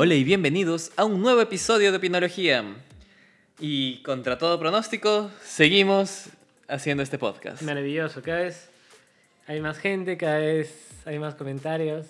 Hola 0.00 0.14
y 0.14 0.22
bienvenidos 0.22 0.92
a 0.96 1.04
un 1.04 1.20
nuevo 1.20 1.40
episodio 1.40 1.90
de 1.90 1.98
Opinología. 1.98 2.64
Y 3.58 4.00
contra 4.02 4.38
todo 4.38 4.56
pronóstico, 4.56 5.28
seguimos 5.42 6.26
haciendo 6.68 7.02
este 7.02 7.18
podcast. 7.18 7.62
Maravilloso, 7.62 8.22
cada 8.22 8.42
vez 8.42 8.70
hay 9.48 9.60
más 9.60 9.76
gente, 9.78 10.16
cada 10.16 10.38
vez 10.38 10.88
hay 11.04 11.18
más 11.18 11.34
comentarios. 11.34 12.06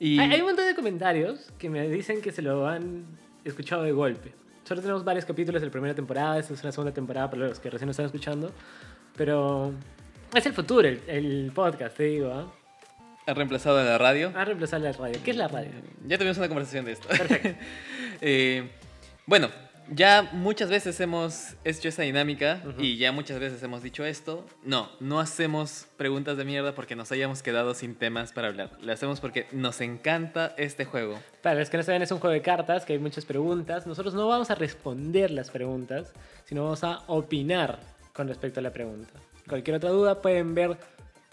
Y 0.00 0.18
Hay, 0.18 0.32
hay 0.32 0.40
un 0.40 0.46
montón 0.46 0.66
de 0.66 0.74
comentarios 0.74 1.52
que 1.58 1.68
me 1.68 1.86
dicen 1.90 2.22
que 2.22 2.32
se 2.32 2.40
lo 2.40 2.66
han 2.66 3.04
escuchado 3.44 3.82
de 3.82 3.92
golpe. 3.92 4.32
Solo 4.64 4.80
tenemos 4.80 5.04
varios 5.04 5.26
capítulos 5.26 5.60
de 5.60 5.66
la 5.66 5.72
primera 5.72 5.94
temporada, 5.94 6.38
esta 6.38 6.54
es 6.54 6.62
una 6.62 6.72
segunda 6.72 6.94
temporada 6.94 7.28
para 7.28 7.48
los 7.48 7.60
que 7.60 7.68
recién 7.68 7.86
nos 7.86 7.92
están 7.96 8.06
escuchando. 8.06 8.50
Pero 9.14 9.74
es 10.34 10.46
el 10.46 10.54
futuro, 10.54 10.88
el, 10.88 11.02
el 11.06 11.52
podcast, 11.54 11.98
te 11.98 12.04
digo. 12.04 12.32
¿ah? 12.32 12.50
Ha 13.26 13.34
reemplazado 13.34 13.78
a 13.78 13.82
la 13.84 13.98
radio. 13.98 14.32
Va 14.32 14.42
a 14.42 14.44
reemplazar 14.44 14.80
la 14.80 14.92
radio. 14.92 15.20
¿Qué 15.24 15.32
es 15.32 15.36
la 15.36 15.48
radio? 15.48 15.70
Ya 16.06 16.16
tuvimos 16.16 16.38
una 16.38 16.48
conversación 16.48 16.84
de 16.84 16.92
esto. 16.92 17.08
Perfecto. 17.08 17.48
Eh, 18.22 18.70
bueno, 19.26 19.50
ya 19.90 20.30
muchas 20.32 20.70
veces 20.70 20.98
hemos 21.00 21.54
hecho 21.64 21.88
esa 21.88 22.00
dinámica 22.00 22.62
Ujú. 22.66 22.80
y 22.82 22.96
ya 22.96 23.12
muchas 23.12 23.38
veces 23.38 23.62
hemos 23.62 23.82
dicho 23.82 24.06
esto. 24.06 24.46
No, 24.62 24.88
no 25.00 25.20
hacemos 25.20 25.86
preguntas 25.98 26.38
de 26.38 26.46
mierda 26.46 26.74
porque 26.74 26.96
nos 26.96 27.12
hayamos 27.12 27.42
quedado 27.42 27.74
sin 27.74 27.94
temas 27.94 28.32
para 28.32 28.48
hablar. 28.48 28.70
Lo 28.80 28.90
hacemos 28.90 29.20
porque 29.20 29.46
nos 29.52 29.82
encanta 29.82 30.54
este 30.56 30.86
juego. 30.86 31.18
Para 31.42 31.60
los 31.60 31.68
que 31.68 31.76
no 31.76 31.82
saben, 31.82 32.00
es 32.00 32.10
un 32.10 32.20
juego 32.20 32.32
de 32.32 32.40
cartas, 32.40 32.86
que 32.86 32.94
hay 32.94 32.98
muchas 32.98 33.26
preguntas. 33.26 33.86
Nosotros 33.86 34.14
no 34.14 34.26
vamos 34.26 34.50
a 34.50 34.54
responder 34.54 35.30
las 35.30 35.50
preguntas, 35.50 36.14
sino 36.46 36.64
vamos 36.64 36.82
a 36.82 37.00
opinar 37.06 37.78
con 38.14 38.28
respecto 38.28 38.60
a 38.60 38.62
la 38.62 38.72
pregunta. 38.72 39.12
Cualquier 39.46 39.76
otra 39.76 39.90
duda 39.90 40.22
pueden 40.22 40.54
ver 40.54 40.78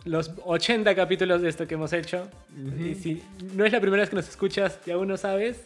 los 0.05 0.31
80 0.43 0.95
capítulos 0.95 1.41
de 1.41 1.49
esto 1.49 1.67
que 1.67 1.75
hemos 1.75 1.93
hecho. 1.93 2.29
Y 2.79 2.95
si 2.95 3.23
no 3.53 3.65
es 3.65 3.71
la 3.71 3.79
primera 3.79 4.01
vez 4.01 4.09
que 4.09 4.15
nos 4.15 4.27
escuchas 4.27 4.79
y 4.85 4.91
aún 4.91 5.07
no 5.07 5.17
sabes, 5.17 5.57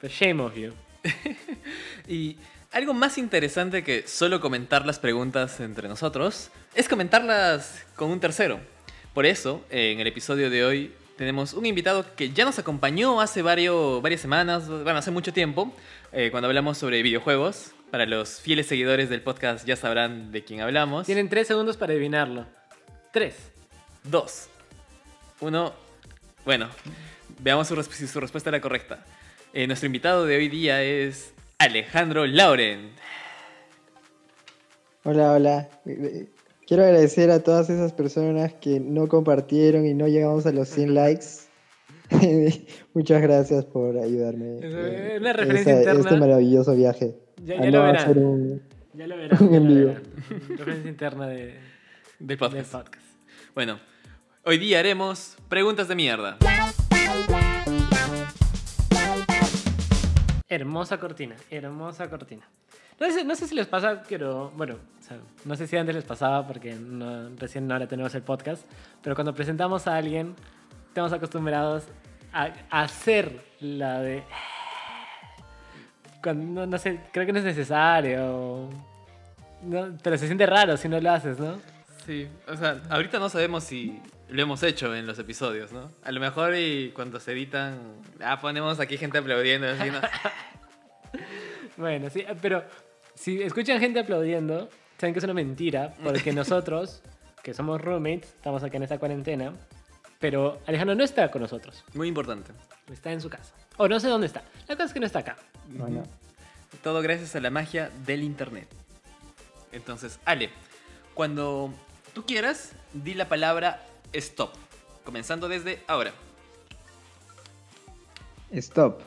pues 0.00 0.12
shame 0.12 0.42
of 0.42 0.54
you. 0.54 0.72
Y 2.08 2.36
algo 2.72 2.94
más 2.94 3.18
interesante 3.18 3.84
que 3.84 4.06
solo 4.06 4.40
comentar 4.40 4.86
las 4.86 4.98
preguntas 4.98 5.60
entre 5.60 5.88
nosotros 5.88 6.50
es 6.74 6.88
comentarlas 6.88 7.84
con 7.96 8.10
un 8.10 8.18
tercero. 8.18 8.60
Por 9.14 9.26
eso, 9.26 9.62
en 9.70 10.00
el 10.00 10.06
episodio 10.06 10.48
de 10.48 10.64
hoy 10.64 10.92
tenemos 11.16 11.52
un 11.52 11.66
invitado 11.66 12.06
que 12.16 12.30
ya 12.30 12.44
nos 12.44 12.58
acompañó 12.58 13.20
hace 13.20 13.42
varios, 13.42 14.00
varias 14.00 14.22
semanas, 14.22 14.68
bueno, 14.68 14.98
hace 14.98 15.10
mucho 15.10 15.32
tiempo, 15.32 15.72
eh, 16.12 16.30
cuando 16.30 16.48
hablamos 16.48 16.78
sobre 16.78 17.02
videojuegos. 17.02 17.72
Para 17.90 18.06
los 18.06 18.40
fieles 18.40 18.66
seguidores 18.66 19.10
del 19.10 19.20
podcast 19.20 19.66
ya 19.66 19.76
sabrán 19.76 20.32
de 20.32 20.42
quién 20.42 20.62
hablamos. 20.62 21.04
Tienen 21.04 21.28
3 21.28 21.46
segundos 21.46 21.76
para 21.76 21.92
adivinarlo. 21.92 22.46
3. 23.12 23.51
Dos. 24.04 24.48
Uno. 25.40 25.72
Bueno, 26.44 26.68
veamos 27.40 27.68
su 27.68 27.80
si 27.84 28.06
su 28.06 28.20
respuesta 28.20 28.50
era 28.50 28.60
correcta. 28.60 29.04
Eh, 29.52 29.66
nuestro 29.66 29.86
invitado 29.86 30.24
de 30.26 30.36
hoy 30.36 30.48
día 30.48 30.82
es 30.82 31.32
Alejandro 31.58 32.26
Lauren. 32.26 32.90
Hola, 35.04 35.32
hola. 35.32 35.68
Eh, 35.86 36.26
Quiero 36.66 36.84
agradecer 36.84 37.30
a 37.30 37.40
todas 37.42 37.68
esas 37.70 37.92
personas 37.92 38.54
que 38.54 38.80
no 38.80 39.06
compartieron 39.08 39.84
y 39.84 39.94
no 39.94 40.06
llegamos 40.08 40.46
a 40.46 40.52
los 40.52 40.68
100 40.68 40.94
likes. 40.94 41.26
Muchas 42.94 43.20
gracias 43.20 43.64
por 43.66 43.98
ayudarme. 43.98 44.58
Una 45.18 45.32
referencia 45.32 45.72
esa- 45.72 45.78
interna. 45.80 46.00
Este 46.00 46.16
maravilloso 46.16 46.74
viaje. 46.74 47.16
Ya- 47.44 47.56
lo 47.56 47.82
verán. 47.82 47.96
hacer 47.96 48.18
un- 48.18 48.62
Ya 48.94 49.06
lo 49.06 49.16
verán. 49.16 49.38
ya 49.50 49.56
En 49.56 49.64
lo 49.68 49.74
vivo. 49.74 49.86
verán. 49.88 50.02
Referencia 50.58 50.90
interna 50.90 51.26
de, 51.28 51.36
Del 51.46 51.58
del 52.20 52.38
podcast. 52.38 52.72
podcast. 52.72 53.04
Bueno, 53.54 53.80
hoy 54.44 54.58
día 54.58 54.78
haremos 54.78 55.36
preguntas 55.48 55.88
de 55.88 55.94
mierda. 55.94 56.36
Hermosa 60.48 60.98
cortina, 60.98 61.34
hermosa 61.50 62.10
cortina. 62.10 62.46
No 63.00 63.10
sé, 63.10 63.24
no 63.24 63.34
sé 63.34 63.48
si 63.48 63.54
les 63.54 63.66
pasa, 63.66 64.02
pero 64.08 64.50
bueno, 64.54 64.74
o 65.00 65.02
sea, 65.02 65.16
no 65.44 65.56
sé 65.56 65.66
si 65.66 65.76
antes 65.76 65.94
les 65.94 66.04
pasaba 66.04 66.46
porque 66.46 66.74
no- 66.74 67.30
recién 67.36 67.70
ahora 67.72 67.86
tenemos 67.86 68.14
el 68.14 68.22
podcast, 68.22 68.64
pero 69.02 69.14
cuando 69.14 69.34
presentamos 69.34 69.86
a 69.86 69.96
alguien, 69.96 70.36
estamos 70.88 71.12
acostumbrados 71.12 71.84
a, 72.32 72.50
a 72.70 72.82
hacer 72.82 73.40
la 73.60 74.00
de... 74.00 74.22
Cuando, 76.22 76.60
no, 76.60 76.66
no 76.66 76.78
sé, 76.78 77.00
creo 77.12 77.26
que 77.26 77.32
no 77.32 77.38
es 77.40 77.44
necesario. 77.44 78.68
No, 79.62 79.96
pero 80.02 80.16
se 80.18 80.26
siente 80.26 80.46
raro 80.46 80.76
si 80.76 80.88
no 80.88 81.00
lo 81.00 81.10
haces, 81.10 81.38
¿no? 81.40 81.56
Sí, 82.06 82.28
o 82.46 82.56
sea, 82.56 82.80
ahorita 82.90 83.18
no 83.18 83.28
sabemos 83.28 83.64
si 83.64 84.00
lo 84.32 84.42
hemos 84.42 84.62
hecho 84.62 84.94
en 84.94 85.06
los 85.06 85.18
episodios, 85.18 85.72
¿no? 85.72 85.92
A 86.02 86.10
lo 86.10 86.20
mejor 86.20 86.54
y 86.56 86.90
cuando 86.94 87.20
se 87.20 87.32
editan, 87.32 87.78
ah, 88.24 88.40
ponemos 88.40 88.80
aquí 88.80 88.96
gente 88.96 89.18
aplaudiendo, 89.18 89.68
así, 89.68 89.90
¿no? 89.90 90.00
Bueno, 91.76 92.10
sí, 92.10 92.24
pero 92.40 92.64
si 93.14 93.42
escuchan 93.42 93.80
gente 93.80 94.00
aplaudiendo, 94.00 94.68
saben 94.98 95.14
que 95.14 95.18
es 95.18 95.24
una 95.24 95.34
mentira, 95.34 95.94
porque 96.02 96.32
nosotros, 96.34 97.02
que 97.42 97.54
somos 97.54 97.80
roommates, 97.80 98.28
estamos 98.34 98.62
acá 98.62 98.76
en 98.76 98.82
esta 98.82 98.98
cuarentena, 98.98 99.52
pero 100.18 100.60
Alejandro 100.66 100.94
no 100.94 101.02
está 101.04 101.30
con 101.30 101.42
nosotros, 101.42 101.84
Muy 101.94 102.08
importante. 102.08 102.52
está 102.92 103.10
en 103.12 103.20
su 103.20 103.28
casa. 103.30 103.54
O 103.78 103.88
no 103.88 103.98
sé 104.00 104.08
dónde 104.08 104.26
está. 104.26 104.42
La 104.68 104.76
cosa 104.76 104.84
es 104.84 104.92
que 104.92 105.00
no 105.00 105.06
está 105.06 105.20
acá. 105.20 105.36
Bueno, 105.68 106.02
Todo 106.82 107.00
gracias 107.02 107.34
a 107.36 107.40
la 107.40 107.50
magia 107.50 107.90
del 108.06 108.22
internet. 108.22 108.68
Entonces, 109.72 110.20
Ale, 110.26 110.50
cuando 111.14 111.72
tú 112.14 112.24
quieras, 112.26 112.72
di 112.92 113.14
la 113.14 113.28
palabra 113.28 113.82
stop. 114.12 114.52
Comenzando 115.04 115.48
desde 115.48 115.82
ahora. 115.86 116.12
stop. 118.52 119.00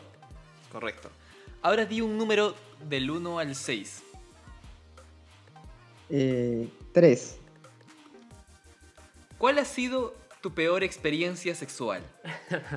Correcto. 0.72 1.10
Ahora 1.62 1.86
di 1.86 2.02
un 2.02 2.18
número 2.18 2.56
del 2.88 3.10
1 3.10 3.40
al 3.40 3.56
6. 3.56 4.04
Eh, 6.10 6.68
tres. 6.92 7.38
¿Cuál 9.38 9.60
ha 9.60 9.66
sido 9.66 10.16
tu 10.42 10.54
peor 10.54 10.84
experiencia 10.84 11.56
sexual? 11.56 12.02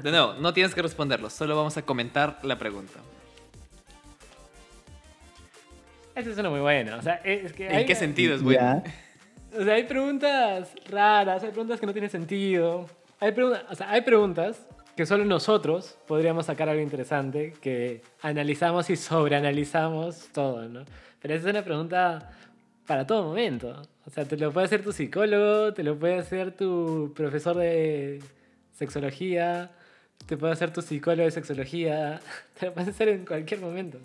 De 0.03 0.11
nuevo, 0.11 0.35
no 0.35 0.53
tienes 0.53 0.75
que 0.75 0.83
responderlo, 0.83 1.29
solo 1.31 1.57
vamos 1.57 1.77
a 1.77 1.83
comentar 1.83 2.41
la 2.43 2.59
pregunta. 2.59 3.01
Esa 6.15 6.31
es 6.31 6.39
una 6.39 6.51
muy 6.51 6.61
buena. 6.61 6.97
O 6.97 7.03
sea, 7.03 7.15
es 7.17 7.53
que 7.53 7.69
¿En 7.69 7.77
hay, 7.77 7.87
qué 7.87 7.95
sentido 7.95 8.35
es 8.35 8.43
bueno? 8.43 8.83
Ya. 8.85 9.08
O 9.57 9.65
sea, 9.65 9.75
hay 9.75 9.85
preguntas 9.85 10.75
raras, 10.91 11.43
hay 11.43 11.51
preguntas 11.51 11.81
que 11.81 11.87
no 11.87 11.93
tienen 11.93 12.11
sentido. 12.11 12.87
Hay, 13.21 13.35
o 13.71 13.75
sea, 13.75 13.91
hay 13.91 14.03
preguntas 14.03 14.67
que 14.97 15.07
solo 15.07 15.25
nosotros 15.25 15.97
podríamos 16.07 16.47
sacar 16.47 16.69
algo 16.69 16.83
interesante, 16.83 17.55
que 17.61 18.03
analizamos 18.21 18.91
y 18.91 18.97
sobreanalizamos 18.97 20.29
todo, 20.33 20.69
¿no? 20.69 20.85
Pero 21.21 21.35
esa 21.35 21.49
es 21.49 21.55
una 21.55 21.65
pregunta 21.65 22.31
para 22.87 23.07
todo 23.07 23.23
momento. 23.23 23.81
O 24.07 24.11
sea, 24.11 24.25
te 24.25 24.37
lo 24.37 24.53
puede 24.53 24.67
hacer 24.67 24.83
tu 24.83 24.93
psicólogo, 24.93 25.73
te 25.73 25.83
lo 25.83 25.99
puede 25.99 26.19
hacer 26.19 26.51
tu 26.57 27.13
profesor 27.15 27.57
de 27.57 28.21
sexología, 28.73 29.71
te 30.27 30.37
puede 30.37 30.53
hacer 30.53 30.73
tu 30.73 30.83
psicólogo 30.83 31.25
de 31.25 31.31
sexología, 31.31 32.21
te 32.59 32.67
lo 32.67 32.75
puede 32.75 32.91
hacer 32.91 33.09
en 33.09 33.25
cualquier 33.25 33.61
momento. 33.61 33.99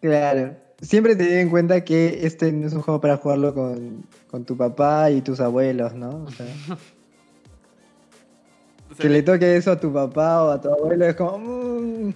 Claro. 0.00 0.65
Siempre 0.80 1.16
ten 1.16 1.38
en 1.38 1.48
cuenta 1.50 1.84
que 1.84 2.20
este 2.26 2.52
no 2.52 2.66
es 2.66 2.72
un 2.74 2.82
juego 2.82 3.00
para 3.00 3.16
jugarlo 3.16 3.54
con, 3.54 4.04
con 4.30 4.44
tu 4.44 4.56
papá 4.56 5.10
y 5.10 5.22
tus 5.22 5.40
abuelos, 5.40 5.94
¿no? 5.94 6.24
O 6.24 6.30
sea, 6.30 6.46
O 8.90 8.94
sea, 8.94 9.02
que 9.02 9.08
le 9.08 9.22
toque 9.22 9.56
eso 9.56 9.72
a 9.72 9.80
tu 9.80 9.92
papá 9.92 10.44
o 10.44 10.50
a 10.50 10.60
tu 10.60 10.68
abuelo 10.68 11.06
es 11.06 11.16
como... 11.16 11.38
"Mm, 11.38 12.12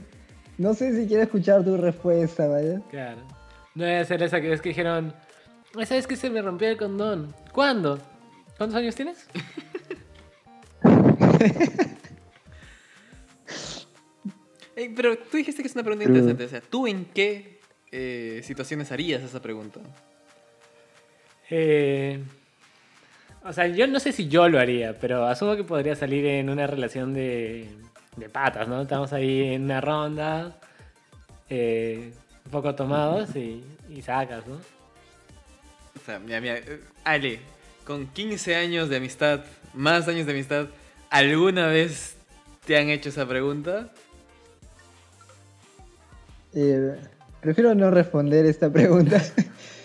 no 0.58 0.74
sé 0.74 0.94
si 0.94 1.08
quiero 1.08 1.22
escuchar 1.22 1.64
tu 1.64 1.76
respuesta, 1.78 2.46
¿vale? 2.46 2.80
Claro. 2.90 3.22
No 3.74 3.84
debe 3.84 4.04
ser 4.04 4.22
esa 4.22 4.40
que 4.42 4.48
vez 4.50 4.60
que 4.60 4.68
dijeron, 4.68 5.14
esa 5.78 5.94
vez 5.94 6.06
que 6.06 6.16
se 6.16 6.28
me 6.28 6.42
rompió 6.42 6.68
el 6.68 6.76
condón. 6.76 7.34
¿Cuándo? 7.52 7.98
¿Cuántos 8.58 8.76
años 8.76 8.94
tienes? 8.94 9.26
eh, 14.76 14.92
pero 14.94 15.16
tú 15.16 15.36
dijiste 15.38 15.62
que 15.62 15.68
es 15.68 15.74
una 15.74 15.82
pregunta 15.84 16.04
interesante. 16.04 16.44
O 16.44 16.48
sea, 16.48 16.60
¿tú 16.60 16.86
en 16.86 17.06
qué 17.06 17.59
eh, 17.92 18.40
situaciones 18.44 18.92
harías 18.92 19.22
esa 19.22 19.40
pregunta? 19.40 19.80
Eh, 21.50 22.22
o 23.42 23.52
sea, 23.52 23.66
yo 23.66 23.86
no 23.86 23.98
sé 24.00 24.12
si 24.12 24.28
yo 24.28 24.48
lo 24.48 24.58
haría, 24.58 24.98
pero 24.98 25.24
asumo 25.26 25.56
que 25.56 25.64
podría 25.64 25.96
salir 25.96 26.24
en 26.26 26.50
una 26.50 26.66
relación 26.66 27.14
de, 27.14 27.68
de 28.16 28.28
patas, 28.28 28.68
¿no? 28.68 28.82
Estamos 28.82 29.12
ahí 29.12 29.54
en 29.54 29.64
una 29.64 29.80
ronda, 29.80 30.60
eh, 31.48 32.12
un 32.44 32.50
poco 32.50 32.74
tomados 32.74 33.34
y, 33.34 33.64
y 33.88 34.02
sacas, 34.02 34.46
¿no? 34.46 34.56
O 34.56 36.04
sea, 36.04 36.18
mira, 36.18 36.40
mira, 36.40 36.60
Ale, 37.04 37.40
con 37.84 38.06
15 38.06 38.56
años 38.56 38.88
de 38.88 38.96
amistad, 38.96 39.40
más 39.74 40.06
años 40.06 40.26
de 40.26 40.32
amistad, 40.32 40.66
¿alguna 41.08 41.66
vez 41.66 42.16
te 42.64 42.76
han 42.76 42.88
hecho 42.88 43.08
esa 43.08 43.26
pregunta? 43.26 43.90
Eh, 46.54 46.96
prefiero 47.40 47.74
no 47.74 47.90
responder 47.90 48.46
esta 48.46 48.70
pregunta. 48.70 49.22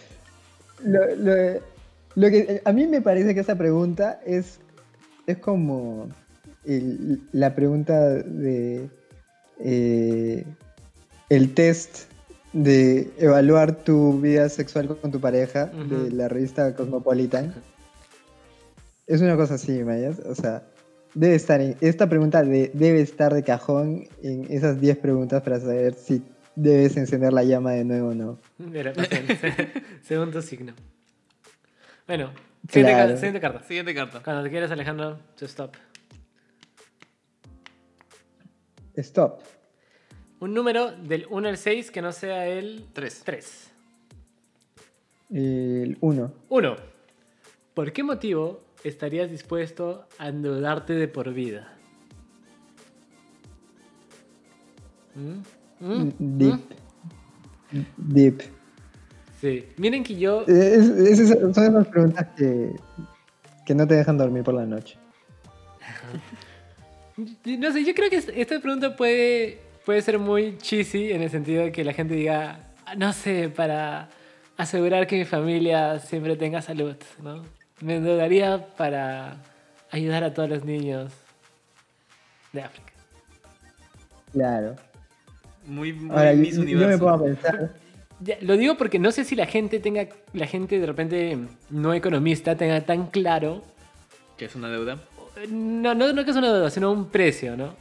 lo, 0.86 1.16
lo- 1.16 1.76
lo 2.18 2.30
que, 2.30 2.62
a 2.64 2.72
mí 2.72 2.88
me 2.88 3.02
parece 3.02 3.34
que 3.34 3.42
esta 3.42 3.58
pregunta 3.58 4.22
es, 4.26 4.60
es 5.28 5.38
como 5.38 6.08
el- 6.66 7.22
la 7.34 7.54
pregunta 7.56 8.00
de 8.10 8.90
eh, 9.60 10.46
el 11.30 11.54
test 11.54 12.06
de 12.54 13.12
evaluar 13.18 13.76
tu 13.84 14.22
vida 14.22 14.48
sexual 14.48 14.88
con 14.98 15.12
tu 15.12 15.20
pareja 15.20 15.66
de 15.66 16.12
la 16.12 16.30
revista 16.30 16.74
Cosmopolitan. 16.74 17.54
Es 19.08 19.20
una 19.22 19.36
cosa 19.36 19.56
así, 19.56 19.84
Mayas. 19.84 20.20
O 20.20 20.36
sea, 20.36 20.64
debe 21.16 21.36
estar 21.36 21.60
en, 21.60 21.76
esta 21.82 22.08
pregunta 22.08 22.44
de- 22.44 22.72
debe 22.74 23.02
estar 23.02 23.34
de 23.34 23.44
cajón 23.44 24.08
en 24.24 24.46
esas 24.50 24.80
10 24.80 24.98
preguntas 25.00 25.44
para 25.44 25.60
saber 25.60 25.96
si 25.96 26.24
debes 26.56 26.96
encender 26.98 27.34
la 27.34 27.44
llama 27.44 27.72
de 27.72 27.84
nuevo 27.86 28.10
o 28.10 28.14
no. 28.16 28.40
Mira, 28.58 28.94
tu 30.32 30.42
signo. 30.42 30.74
Bueno, 32.08 32.32
siguiente, 32.70 32.94
Claro. 32.94 33.10
ca- 33.14 33.18
siguiente 33.18 33.40
carta. 33.42 33.64
Siguiente 33.64 33.96
carta. 33.96 34.22
Cuando 34.24 34.44
te 34.44 34.50
quieras, 34.50 34.72
Alejandro, 34.72 35.20
to 35.38 35.46
stop. 35.46 35.76
Stop. 38.98 39.42
Un 40.40 40.54
número 40.54 40.92
del 40.92 41.28
1 41.30 41.48
al 41.50 41.58
6 41.58 41.92
que 41.92 42.02
no 42.02 42.12
sea 42.12 42.48
el 42.48 42.86
Tres. 42.94 43.22
3. 43.26 43.72
El 45.32 45.98
1. 46.02 46.34
1. 46.50 46.76
¿Por 47.74 47.92
qué 47.92 48.04
motivo 48.04 48.64
estarías 48.84 49.30
dispuesto 49.30 50.08
a 50.18 50.30
endeudarte 50.30 50.94
de 50.94 51.08
por 51.08 51.34
vida? 51.34 51.74
¿Mm? 55.16 55.40
¿Mm? 55.80 56.10
Deep. 56.20 56.60
Deep. 57.98 58.42
Sí. 59.42 59.66
Miren 59.78 60.04
que 60.04 60.16
yo... 60.16 60.42
Eh, 60.48 60.76
es- 60.78 61.20
esas 61.20 61.30
son 61.56 61.64
esas 61.76 61.88
preguntas 61.88 62.28
que, 62.38 62.76
que 63.66 63.76
no 63.76 63.88
te 63.88 63.96
dejan 63.96 64.18
dormir 64.18 64.44
por 64.44 64.54
la 64.54 64.66
noche. 64.66 64.98
No 67.46 67.72
sé, 67.72 67.86
yo 67.86 67.94
creo 67.94 68.10
que 68.10 68.18
es- 68.18 68.32
esta 68.36 68.60
pregunta 68.60 68.96
puede, 68.96 69.60
puede 69.86 70.02
ser 70.02 70.20
muy 70.20 70.58
cheesy 70.58 71.12
en 71.12 71.22
el 71.22 71.30
sentido 71.30 71.64
de 71.64 71.72
que 71.72 71.84
la 71.84 71.94
gente 71.94 72.14
diga, 72.16 72.60
"Ah, 72.86 72.96
no 72.96 73.14
sé, 73.14 73.50
para 73.50 74.10
asegurar 74.58 75.08
que 75.08 75.18
mi 75.18 75.26
familia 75.26 76.00
siempre 76.00 76.36
tenga 76.36 76.62
salud, 76.62 76.96
¿no? 77.22 77.44
Me 77.82 77.98
endeudaría 77.98 78.68
para 78.76 79.38
ayudar 79.92 80.24
a 80.24 80.34
todos 80.34 80.50
los 80.50 80.64
niños 80.66 81.12
de 82.54 82.62
África. 82.64 82.94
Claro. 84.32 84.76
Muy, 85.68 85.94
muy 85.94 86.10
Ahora, 86.16 86.34
yo, 86.34 86.40
me 86.42 86.58
Universo. 86.60 87.00
pongo 87.00 87.12
a 87.12 87.24
pensar. 87.24 87.74
Lo 88.42 88.56
digo 88.58 88.78
porque 88.78 88.98
no 88.98 89.12
sé 89.12 89.24
si 89.26 89.36
la 89.36 89.46
gente 89.46 89.80
tenga, 89.80 90.08
la 90.34 90.48
gente 90.48 90.80
de 90.80 90.86
repente 90.86 91.38
no 91.70 91.94
economista 91.94 92.56
tenga 92.56 92.82
tan 92.82 93.08
claro, 93.08 93.62
Que 94.38 94.46
es 94.46 94.56
una 94.56 94.70
deuda. 94.70 95.00
no, 95.50 95.94
no, 95.94 96.14
no 96.14 96.24
que 96.24 96.32
es 96.32 96.38
una 96.38 96.52
deuda, 96.54 96.70
sino 96.70 96.92
un 96.92 97.10
precio, 97.10 97.58
¿no? 97.58 97.74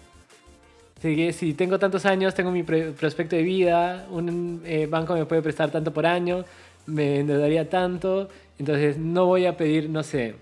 Así 0.98 1.16
que 1.16 1.32
si 1.32 1.54
tengo 1.54 1.78
tantos 1.78 2.06
años, 2.06 2.34
tengo 2.34 2.50
mi 2.50 2.62
prospecto 2.62 3.36
de 3.36 3.42
vida, 3.42 4.06
un 4.10 4.62
eh, 4.64 4.86
banco 4.86 5.14
me 5.14 5.26
puede 5.26 5.42
prestar 5.42 5.70
tanto 5.70 5.92
por 5.92 6.06
año, 6.06 6.44
me 6.86 7.20
endeudaría 7.20 7.68
tanto, 7.68 8.28
entonces 8.58 8.96
no 8.96 9.26
voy 9.26 9.46
a 9.46 9.56
pedir, 9.56 9.90
no 9.90 10.02
sé, 10.02 10.34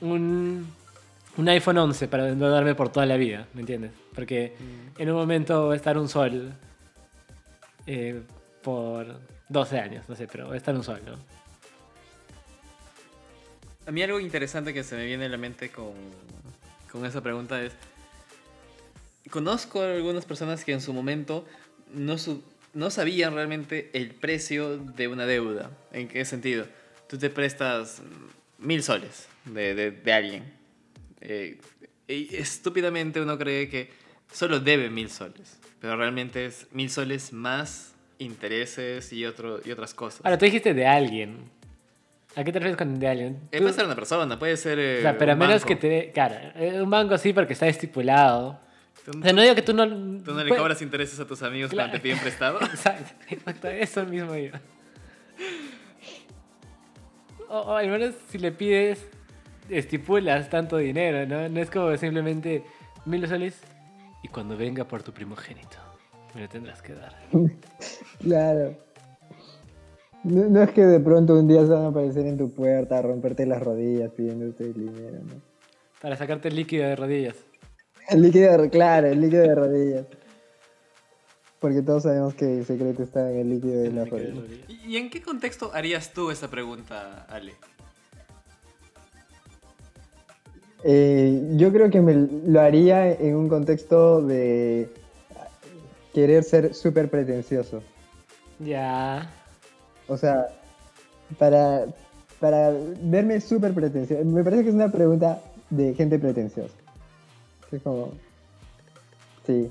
un, 0.00 0.66
un 1.40 1.48
iPhone 1.48 1.78
11 1.78 2.08
para 2.08 2.28
endeudarme 2.28 2.74
por 2.74 2.90
toda 2.92 3.06
la 3.06 3.16
vida, 3.16 3.48
¿me 3.54 3.60
entiendes? 3.60 3.92
Porque 4.14 4.54
en 4.98 5.10
un 5.10 5.16
momento 5.16 5.68
va 5.68 5.72
a 5.72 5.76
estar 5.76 5.96
un 5.96 6.08
sol 6.08 6.52
eh, 7.86 8.22
por 8.62 9.18
12 9.48 9.78
años, 9.78 10.04
no 10.08 10.14
sé, 10.14 10.26
pero 10.28 10.48
va 10.48 10.54
a 10.54 10.56
estar 10.56 10.74
un 10.74 10.84
sol, 10.84 11.00
¿no? 11.06 11.14
A 13.86 13.90
mí 13.90 14.02
algo 14.02 14.20
interesante 14.20 14.74
que 14.74 14.84
se 14.84 14.94
me 14.96 15.06
viene 15.06 15.24
a 15.24 15.28
la 15.28 15.38
mente 15.38 15.70
con, 15.70 15.92
con 16.92 17.04
esa 17.06 17.22
pregunta 17.22 17.62
es, 17.62 17.72
conozco 19.30 19.80
a 19.80 19.92
algunas 19.94 20.24
personas 20.26 20.64
que 20.64 20.72
en 20.72 20.80
su 20.80 20.92
momento 20.92 21.46
no, 21.94 22.18
su- 22.18 22.42
no 22.74 22.90
sabían 22.90 23.34
realmente 23.34 23.90
el 23.94 24.10
precio 24.14 24.76
de 24.76 25.08
una 25.08 25.24
deuda. 25.26 25.70
¿En 25.92 26.06
qué 26.08 26.24
sentido? 26.24 26.66
Tú 27.08 27.16
te 27.18 27.30
prestas 27.30 28.00
mm, 28.00 28.66
mil 28.66 28.82
soles 28.82 29.26
de, 29.46 29.74
de- 29.74 29.90
de 29.90 30.12
alguien. 30.12 30.59
Eh, 31.20 31.58
estúpidamente 32.08 33.20
uno 33.20 33.36
cree 33.38 33.68
que 33.68 33.90
solo 34.32 34.58
debe 34.60 34.90
mil 34.90 35.10
soles, 35.10 35.58
pero 35.80 35.96
realmente 35.96 36.46
es 36.46 36.66
mil 36.72 36.90
soles 36.90 37.32
más 37.32 37.94
intereses 38.18 39.12
y, 39.12 39.24
otro, 39.26 39.60
y 39.64 39.70
otras 39.70 39.94
cosas. 39.94 40.20
Ahora, 40.24 40.36
tú 40.38 40.44
dijiste 40.44 40.74
de 40.74 40.86
alguien. 40.86 41.38
¿A 42.36 42.44
qué 42.44 42.52
te 42.52 42.60
refieres 42.60 42.76
con 42.76 42.98
de 43.00 43.08
alguien? 43.08 43.40
Eh, 43.50 43.60
puede 43.60 43.72
ser 43.72 43.86
una 43.86 43.94
persona, 43.96 44.38
puede 44.38 44.56
ser. 44.56 44.78
eh, 44.78 44.98
O 44.98 45.02
sea, 45.02 45.18
pero 45.18 45.32
a 45.32 45.34
menos 45.34 45.56
banco. 45.62 45.66
que 45.68 45.76
te 45.76 45.88
dé. 45.88 46.10
Claro, 46.12 46.36
eh, 46.54 46.80
un 46.80 46.88
banco 46.90 47.18
sí 47.18 47.32
porque 47.32 47.54
está 47.54 47.66
estipulado. 47.66 48.60
Tú, 49.04 49.18
O 49.18 49.22
sea, 49.22 49.32
no 49.32 49.42
digo 49.42 49.54
que 49.54 49.62
tú 49.62 49.72
no. 49.74 49.84
tú 49.88 50.32
no 50.32 50.42
le 50.44 50.48
pues- 50.48 50.60
cobras 50.60 50.80
intereses 50.82 51.18
a 51.18 51.26
tus 51.26 51.42
amigos 51.42 51.70
Claro. 51.70 51.88
cuando 51.88 51.98
te 52.00 52.02
piden 52.02 52.18
prestado. 52.20 52.60
Exacto, 52.64 53.12
exacto, 53.30 53.68
eso 53.68 54.04
mismo 54.06 54.36
yo. 54.36 54.52
O, 57.48 57.58
o 57.58 57.76
al 57.76 57.88
menos 57.88 58.14
si 58.30 58.38
le 58.38 58.52
pides, 58.52 59.04
estipulas 59.70 60.48
tanto 60.50 60.76
dinero, 60.76 61.26
¿no? 61.26 61.48
No 61.48 61.60
es 61.60 61.70
como 61.70 61.96
simplemente 61.96 62.64
mil 63.04 63.26
soles 63.28 63.60
y 64.22 64.28
cuando 64.28 64.56
venga 64.56 64.84
por 64.84 65.02
tu 65.02 65.12
primogénito, 65.12 65.76
me 66.34 66.42
lo 66.42 66.48
tendrás 66.48 66.82
que 66.82 66.94
dar. 66.94 67.14
Claro. 68.20 68.76
No, 70.22 70.44
no 70.50 70.62
es 70.62 70.70
que 70.72 70.84
de 70.84 71.00
pronto 71.00 71.38
un 71.38 71.48
día 71.48 71.62
se 71.62 71.68
van 71.72 71.84
a 71.84 71.88
aparecer 71.88 72.26
en 72.26 72.36
tu 72.36 72.50
puerta 72.52 72.98
a 72.98 73.02
romperte 73.02 73.46
las 73.46 73.62
rodillas 73.62 74.10
pidiéndote 74.10 74.74
dinero, 74.74 75.20
¿no? 75.24 75.40
Para 76.02 76.16
sacarte 76.16 76.48
el 76.48 76.56
líquido 76.56 76.86
de 76.86 76.96
rodillas. 76.96 77.36
El 78.10 78.20
líquido 78.20 78.58
de, 78.58 78.68
claro, 78.68 79.06
el 79.06 79.20
líquido 79.22 79.42
de 79.42 79.54
rodillas. 79.54 80.06
Porque 81.60 81.80
todos 81.80 82.02
sabemos 82.02 82.34
que 82.34 82.58
el 82.58 82.66
secreto 82.66 83.02
está 83.02 83.30
en 83.30 83.38
el 83.38 83.48
líquido 83.50 83.80
de 83.80 83.86
El 83.88 83.96
las 83.96 84.04
líquido 84.10 84.18
de 84.18 84.30
rodillas. 84.34 84.60
rodillas. 84.66 84.84
¿Y 84.86 84.96
en 84.98 85.10
qué 85.10 85.22
contexto 85.22 85.70
harías 85.72 86.12
tú 86.12 86.30
esa 86.30 86.48
pregunta, 86.50 87.24
Ale? 87.30 87.54
Eh, 90.84 91.54
yo 91.56 91.72
creo 91.72 91.90
que 91.90 92.00
me 92.00 92.14
lo 92.14 92.60
haría 92.60 93.12
en 93.12 93.36
un 93.36 93.48
contexto 93.48 94.22
de 94.22 94.88
querer 96.14 96.42
ser 96.44 96.74
súper 96.74 97.10
pretencioso. 97.10 97.82
Ya. 98.58 99.30
O 100.08 100.16
sea, 100.16 100.48
para, 101.38 101.86
para 102.40 102.72
verme 103.02 103.40
súper 103.40 103.72
pretencioso. 103.72 104.24
Me 104.24 104.42
parece 104.42 104.62
que 104.62 104.68
es 104.70 104.74
una 104.74 104.90
pregunta 104.90 105.40
de 105.70 105.94
gente 105.94 106.18
pretenciosa. 106.18 106.74
Es 107.70 107.82
como... 107.82 108.12
Sí, 109.46 109.70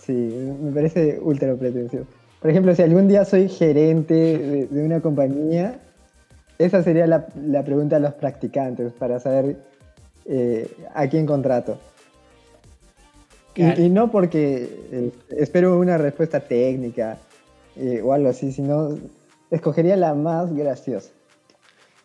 sí, 0.00 0.56
me 0.60 0.72
parece 0.72 1.18
ultra 1.20 1.54
pretencioso. 1.54 2.06
Por 2.40 2.50
ejemplo, 2.50 2.74
si 2.74 2.82
algún 2.82 3.08
día 3.08 3.24
soy 3.24 3.48
gerente 3.48 4.14
de, 4.14 4.66
de 4.66 4.84
una 4.84 5.00
compañía, 5.00 5.80
esa 6.58 6.82
sería 6.82 7.06
la, 7.06 7.26
la 7.36 7.64
pregunta 7.64 7.96
a 7.96 8.00
los 8.00 8.14
practicantes 8.14 8.92
para 8.92 9.18
saber 9.20 9.56
eh, 10.28 10.70
a 10.94 11.08
quién 11.08 11.26
contrato. 11.26 11.78
Y- 13.54 13.62
Claro. 13.62 13.82
Y, 13.82 13.88
no 13.88 14.10
porque 14.12 14.68
eh, 14.92 15.10
espero 15.36 15.78
una 15.80 15.98
respuesta 15.98 16.38
técnica 16.40 17.18
eh, 17.76 18.00
o 18.04 18.12
algo 18.12 18.28
así, 18.28 18.52
sino 18.52 18.96
escogería 19.50 19.96
la 19.96 20.14
más 20.14 20.54
graciosa 20.54 21.10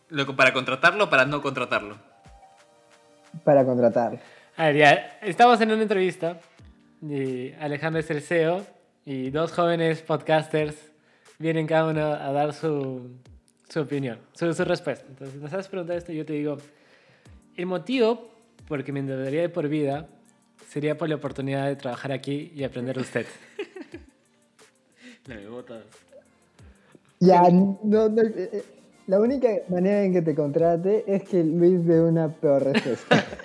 Lo- 0.10 0.36
¿Para 0.36 0.52
contratarlo 0.54 1.04
o 1.06 1.10
para 1.12 1.26
no 1.26 1.42
contratarlo? 1.44 1.98
para 3.44 3.66
contratar. 3.66 4.20
A 4.58 4.66
ver, 4.68 4.76
ya, 4.78 4.94
estamos 5.24 5.60
en 5.62 5.72
una 5.72 5.82
entrevista 5.84 6.40
y 7.02 7.52
Alejandro 7.54 8.00
es 8.00 8.10
el 8.12 8.22
CEO 8.22 8.62
y 9.06 9.30
dos 9.32 9.52
jóvenes 9.52 10.02
podcasters 10.04 10.76
vienen 11.40 11.66
cada 11.68 11.86
uno 11.90 12.02
a 12.14 12.32
dar 12.32 12.54
su, 12.54 13.10
su 13.70 13.82
opinión, 13.82 14.20
su, 14.34 14.54
su 14.54 14.64
respuesta. 14.66 15.06
Entonces, 15.10 15.42
nos 15.42 15.52
has 15.54 15.68
preguntado 15.68 15.98
esto 15.98 16.12
y 16.12 16.18
yo 16.18 16.26
te 16.26 16.34
digo, 16.34 16.58
el 17.56 17.66
motivo 17.66 18.34
por 18.68 18.84
que 18.84 18.92
me 18.92 19.00
endeudaría 19.00 19.42
de 19.42 19.50
por 19.50 19.68
vida 19.68 20.08
sería 20.70 20.98
por 20.98 21.10
la 21.10 21.16
oportunidad 21.16 21.68
de 21.68 21.76
trabajar 21.76 22.12
aquí 22.12 22.52
y 22.56 22.64
aprender 22.64 22.96
de 22.96 23.02
usted. 23.02 23.26
Me 25.28 25.48
botas. 25.48 25.84
Ya, 27.20 27.50
no, 27.50 27.80
no, 27.84 28.08
eh, 28.08 28.50
eh, 28.52 28.64
la 29.08 29.20
única 29.20 29.50
manera 29.70 30.04
en 30.04 30.14
que 30.14 30.22
te 30.22 30.36
contrate 30.36 31.06
es 31.08 31.24
que 31.24 31.44
Luis 31.44 31.86
dé 31.86 32.02
una 32.02 32.30
peor 32.30 32.64
respuesta. 32.64 33.26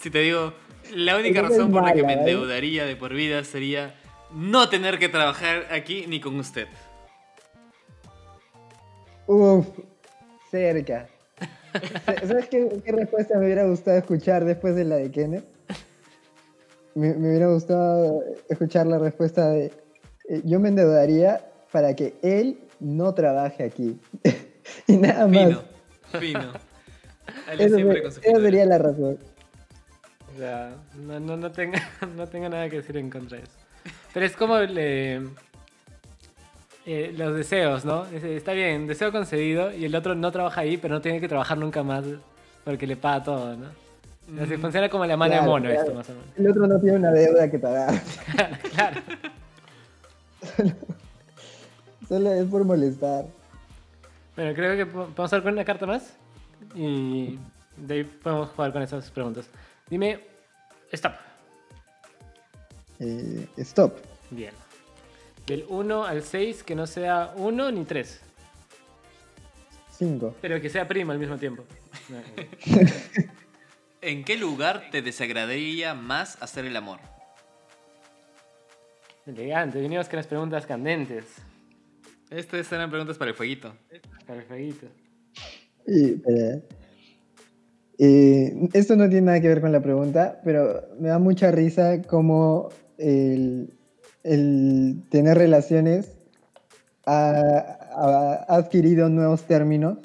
Si 0.00 0.10
te 0.10 0.20
digo, 0.20 0.52
la 0.94 1.16
única 1.16 1.42
razón 1.42 1.72
por 1.72 1.82
la 1.82 1.92
que 1.92 2.04
me 2.04 2.14
¿eh? 2.14 2.18
endeudaría 2.20 2.86
de 2.86 2.96
por 2.96 3.12
vida 3.12 3.44
sería 3.44 3.94
no 4.32 4.68
tener 4.68 4.98
que 4.98 5.08
trabajar 5.08 5.66
aquí 5.70 6.06
ni 6.06 6.20
con 6.20 6.36
usted. 6.36 6.68
Uf, 9.26 9.66
cerca. 10.50 11.08
¿Sabes 12.26 12.48
qué, 12.48 12.80
qué 12.84 12.92
respuesta 12.92 13.38
me 13.38 13.46
hubiera 13.46 13.64
gustado 13.66 13.98
escuchar 13.98 14.44
después 14.44 14.74
de 14.74 14.84
la 14.84 14.96
de 14.96 15.10
Kenneth? 15.10 15.44
Me, 16.94 17.14
me 17.14 17.28
hubiera 17.28 17.48
gustado 17.48 18.22
escuchar 18.48 18.86
la 18.86 18.98
respuesta 18.98 19.48
de 19.50 19.66
eh, 20.28 20.42
yo 20.44 20.58
me 20.60 20.68
endeudaría 20.68 21.44
para 21.70 21.94
que 21.94 22.14
él 22.22 22.58
no 22.80 23.14
trabaje 23.14 23.64
aquí. 23.64 23.98
y 24.86 24.96
nada 24.96 25.26
más. 25.26 25.48
Fino, 25.48 25.62
fino. 26.20 26.52
Ale 27.46 27.64
Eso, 27.64 27.76
siempre 27.76 28.00
fue- 28.00 28.02
con 28.02 28.12
su 28.12 28.20
esa 28.22 28.40
sería 28.40 28.64
la 28.66 28.78
razón. 28.78 29.18
O 30.34 30.38
sea, 30.38 30.76
no, 30.96 31.18
no, 31.20 31.36
no, 31.36 31.50
tengo, 31.52 31.74
no 32.16 32.26
tengo 32.26 32.48
nada 32.48 32.68
que 32.68 32.76
decir 32.76 32.96
en 32.96 33.10
contra 33.10 33.38
de 33.38 33.44
eso. 33.44 33.52
Pero 34.12 34.26
es 34.26 34.36
como 34.36 34.58
le- 34.58 35.22
eh, 36.90 37.12
los 37.16 37.34
deseos, 37.36 37.84
¿no? 37.84 38.04
Dice, 38.06 38.34
Está 38.36 38.52
bien, 38.52 38.86
deseo 38.86 39.12
concedido 39.12 39.72
y 39.74 39.84
el 39.84 39.94
otro 39.94 40.14
no 40.14 40.32
trabaja 40.32 40.62
ahí, 40.62 40.76
pero 40.78 40.94
no 40.94 41.00
tiene 41.02 41.20
que 41.20 41.28
trabajar 41.28 41.58
nunca 41.58 41.82
más 41.82 42.04
porque 42.64 42.86
le 42.86 42.96
paga 42.96 43.22
todo, 43.24 43.56
¿no? 43.56 43.66
Así 44.42 44.56
funciona 44.56 44.88
como 44.88 45.06
la 45.06 45.16
mano 45.16 45.30
Claro, 45.32 45.44
de 45.44 45.48
mono 45.50 45.64
claro. 45.68 45.80
esto, 45.80 45.94
más 45.94 46.08
o 46.10 46.12
menos. 46.12 46.26
El 46.36 46.50
otro 46.50 46.66
no 46.66 46.80
tiene 46.80 46.96
una 46.98 47.10
deuda 47.12 47.50
que 47.50 47.58
pagar. 47.58 47.94
claro. 48.74 49.00
Solo 52.08 52.32
es 52.32 52.46
por 52.46 52.64
molestar. 52.64 53.24
Bueno, 54.36 54.54
creo 54.54 54.76
que 54.76 54.86
po- 54.86 55.06
podemos 55.06 55.32
hablar 55.32 55.42
con 55.42 55.52
una 55.54 55.64
carta 55.64 55.86
más 55.86 56.14
y 56.74 57.38
de 57.76 57.94
ahí 57.94 58.04
podemos 58.04 58.48
jugar 58.50 58.72
con 58.72 58.82
esas 58.82 59.10
preguntas. 59.10 59.46
Dime, 59.90 60.20
stop. 60.92 61.12
Eh, 63.00 63.46
stop. 63.58 63.94
Bien. 64.30 64.52
Del 65.48 65.64
1 65.66 66.04
al 66.04 66.22
6, 66.22 66.62
que 66.62 66.74
no 66.74 66.86
sea 66.86 67.32
1 67.36 67.72
ni 67.72 67.84
3, 67.86 68.20
5. 69.92 70.34
pero 70.42 70.60
que 70.60 70.68
sea 70.68 70.86
primo 70.86 71.10
al 71.10 71.18
mismo 71.18 71.38
tiempo. 71.38 71.64
¿En 74.02 74.24
qué 74.24 74.36
lugar 74.36 74.90
te 74.92 75.00
desagradaría 75.00 75.94
más 75.94 76.40
hacer 76.42 76.66
el 76.66 76.76
amor? 76.76 77.00
Elegante, 79.24 79.80
venimos 79.80 80.06
con 80.10 80.18
las 80.18 80.26
preguntas 80.26 80.66
candentes. 80.66 81.24
Estas 82.28 82.70
eran 82.70 82.90
preguntas 82.90 83.16
para 83.16 83.30
el 83.30 83.36
fueguito. 83.36 83.74
Para 84.26 84.40
el 84.40 84.46
jueguito. 84.46 84.86
Y, 85.86 86.10
espera. 86.10 86.60
Eh, 87.98 88.68
esto 88.74 88.96
no 88.96 89.08
tiene 89.08 89.22
nada 89.22 89.40
que 89.40 89.48
ver 89.48 89.62
con 89.62 89.72
la 89.72 89.80
pregunta, 89.80 90.42
pero 90.44 90.88
me 91.00 91.08
da 91.08 91.18
mucha 91.18 91.50
risa 91.50 92.02
como 92.02 92.68
el, 92.98 93.77
el 94.24 95.02
tener 95.10 95.38
relaciones 95.38 96.10
ha, 97.06 97.30
ha 98.48 98.54
adquirido 98.56 99.08
nuevos 99.08 99.44
términos 99.44 99.98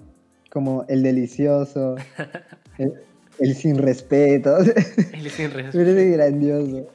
como 0.51 0.86
el 0.88 1.01
delicioso, 1.03 1.96
el, 2.77 2.93
el 3.39 3.55
sin 3.55 3.77
respeto. 3.77 4.58
El 5.13 5.29
sin 5.32 5.51
respeto. 5.51 5.77
parece 5.79 6.10
grandioso. 6.12 6.88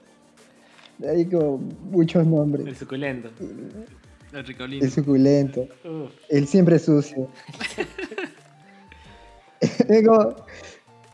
Hay 1.08 1.26
como 1.26 1.58
muchos 1.58 2.22
El 2.24 2.30
nombres. 2.30 2.78
suculento. 2.78 3.30
El 4.32 4.44
ricolino. 4.46 4.84
El 4.84 4.90
suculento. 4.90 5.62
Uf. 5.84 6.12
El 6.28 6.46
siempre 6.46 6.78
sucio. 6.78 7.28
Es 9.60 10.06
como- 10.06 10.36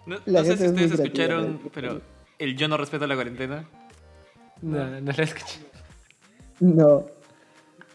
No, 0.07 0.17
La 0.27 0.41
no 0.41 0.45
sé 0.45 0.57
si 0.59 0.65
es 0.65 0.71
ustedes 0.71 0.93
escucharon, 0.93 1.61
pero 1.73 2.03
el 2.39 2.57
yo 2.57 2.69
no 2.69 2.77
respeto 2.77 3.07
la 3.07 3.15
cuarentena. 3.15 3.67
No, 4.61 5.01
no 5.01 5.13
lo 5.13 5.23
escuché. 5.23 5.61
No. 6.61 7.07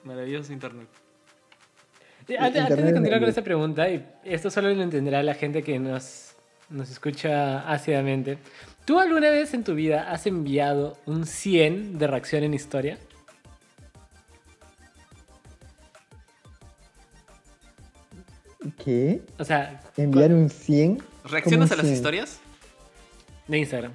Maravilloso 0.03 0.53
internet. 0.53 0.87
Eh, 2.27 2.37
Antes, 2.37 2.61
antes 2.61 2.77
de 2.85 2.93
continuar 2.93 3.19
con 3.19 3.29
es- 3.29 3.29
esta 3.29 3.43
pregunta, 3.43 3.89
y 3.89 4.05
esto 4.23 4.49
solo 4.51 4.73
lo 4.73 4.81
entenderá 4.83 5.23
la 5.23 5.33
gente 5.33 5.63
que 5.63 5.79
nos, 5.79 6.35
nos 6.69 6.89
escucha 6.91 7.67
ácidamente. 7.69 8.37
¿Tú 8.85 8.99
alguna 8.99 9.29
vez 9.31 9.53
en 9.53 9.63
tu 9.63 9.73
vida 9.75 10.11
has 10.11 10.25
enviado 10.27 10.97
un 11.05 11.25
100 11.25 11.97
de 11.97 12.07
reacción 12.07 12.43
en 12.43 12.53
historia? 12.53 12.97
¿Qué? 18.83 19.21
O 19.37 19.43
sea, 19.45 19.81
¿Enviar 19.97 20.33
un 20.33 20.49
100? 20.49 21.01
¿Reaccionas 21.25 21.71
a 21.71 21.75
¿Cómo 21.75 21.87
las 21.87 21.91
historias? 21.95 22.39
de 23.47 23.57
Instagram. 23.57 23.91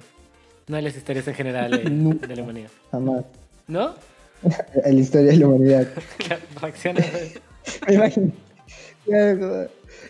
No 0.67 0.75
de 0.75 0.81
las 0.81 0.95
historias 0.97 1.27
en 1.27 1.35
general 1.35 1.71
de, 1.71 1.79
de 2.27 2.35
la 2.35 2.43
humanidad. 2.43 2.69
Jamás. 2.91 3.25
¿No? 3.67 3.93
A 4.85 4.89
la 4.89 4.93
historia 4.99 5.31
de 5.31 5.37
la 5.37 5.47
humanidad. 5.47 5.87
Reacciones. 6.61 7.05
Me 7.87 7.93
imagino. 7.95 8.31
Claro, 9.05 9.39
como, 9.39 9.65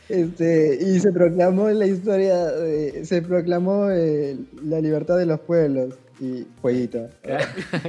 Este, 0.09 0.77
y 0.81 0.99
se 0.99 1.11
proclamó 1.11 1.69
la 1.69 1.85
historia, 1.85 2.45
de- 2.45 3.05
se 3.05 3.21
proclamó 3.21 3.89
eh, 3.91 4.37
la 4.63 4.79
libertad 4.79 5.17
de 5.17 5.25
los 5.25 5.39
pueblos 5.41 5.95
y 6.19 6.45
jueguito. 6.61 7.09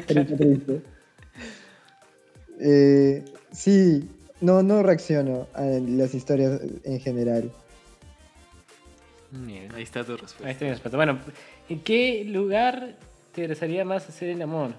Triste, 0.07 0.37
triste. 0.37 0.83
Eh, 2.61 3.25
sí, 3.53 4.09
no, 4.41 4.63
no 4.63 4.83
reacciono 4.83 5.47
a 5.55 5.63
las 5.65 6.15
historias 6.15 6.61
en 6.85 7.01
general. 7.01 7.51
Bien. 9.31 9.69
Ahí 9.75 9.83
está 9.83 10.05
tu 10.05 10.13
Ahí 10.13 10.19
respuesta. 10.19 10.51
está 10.51 10.65
mi 10.65 10.71
respuesta. 10.71 10.97
Bueno, 10.97 11.19
¿en 11.69 11.81
qué 11.81 12.25
lugar 12.25 12.97
te 13.33 13.43
interesaría 13.43 13.85
más 13.85 14.09
hacer 14.09 14.31
el 14.31 14.41
amor? 14.43 14.71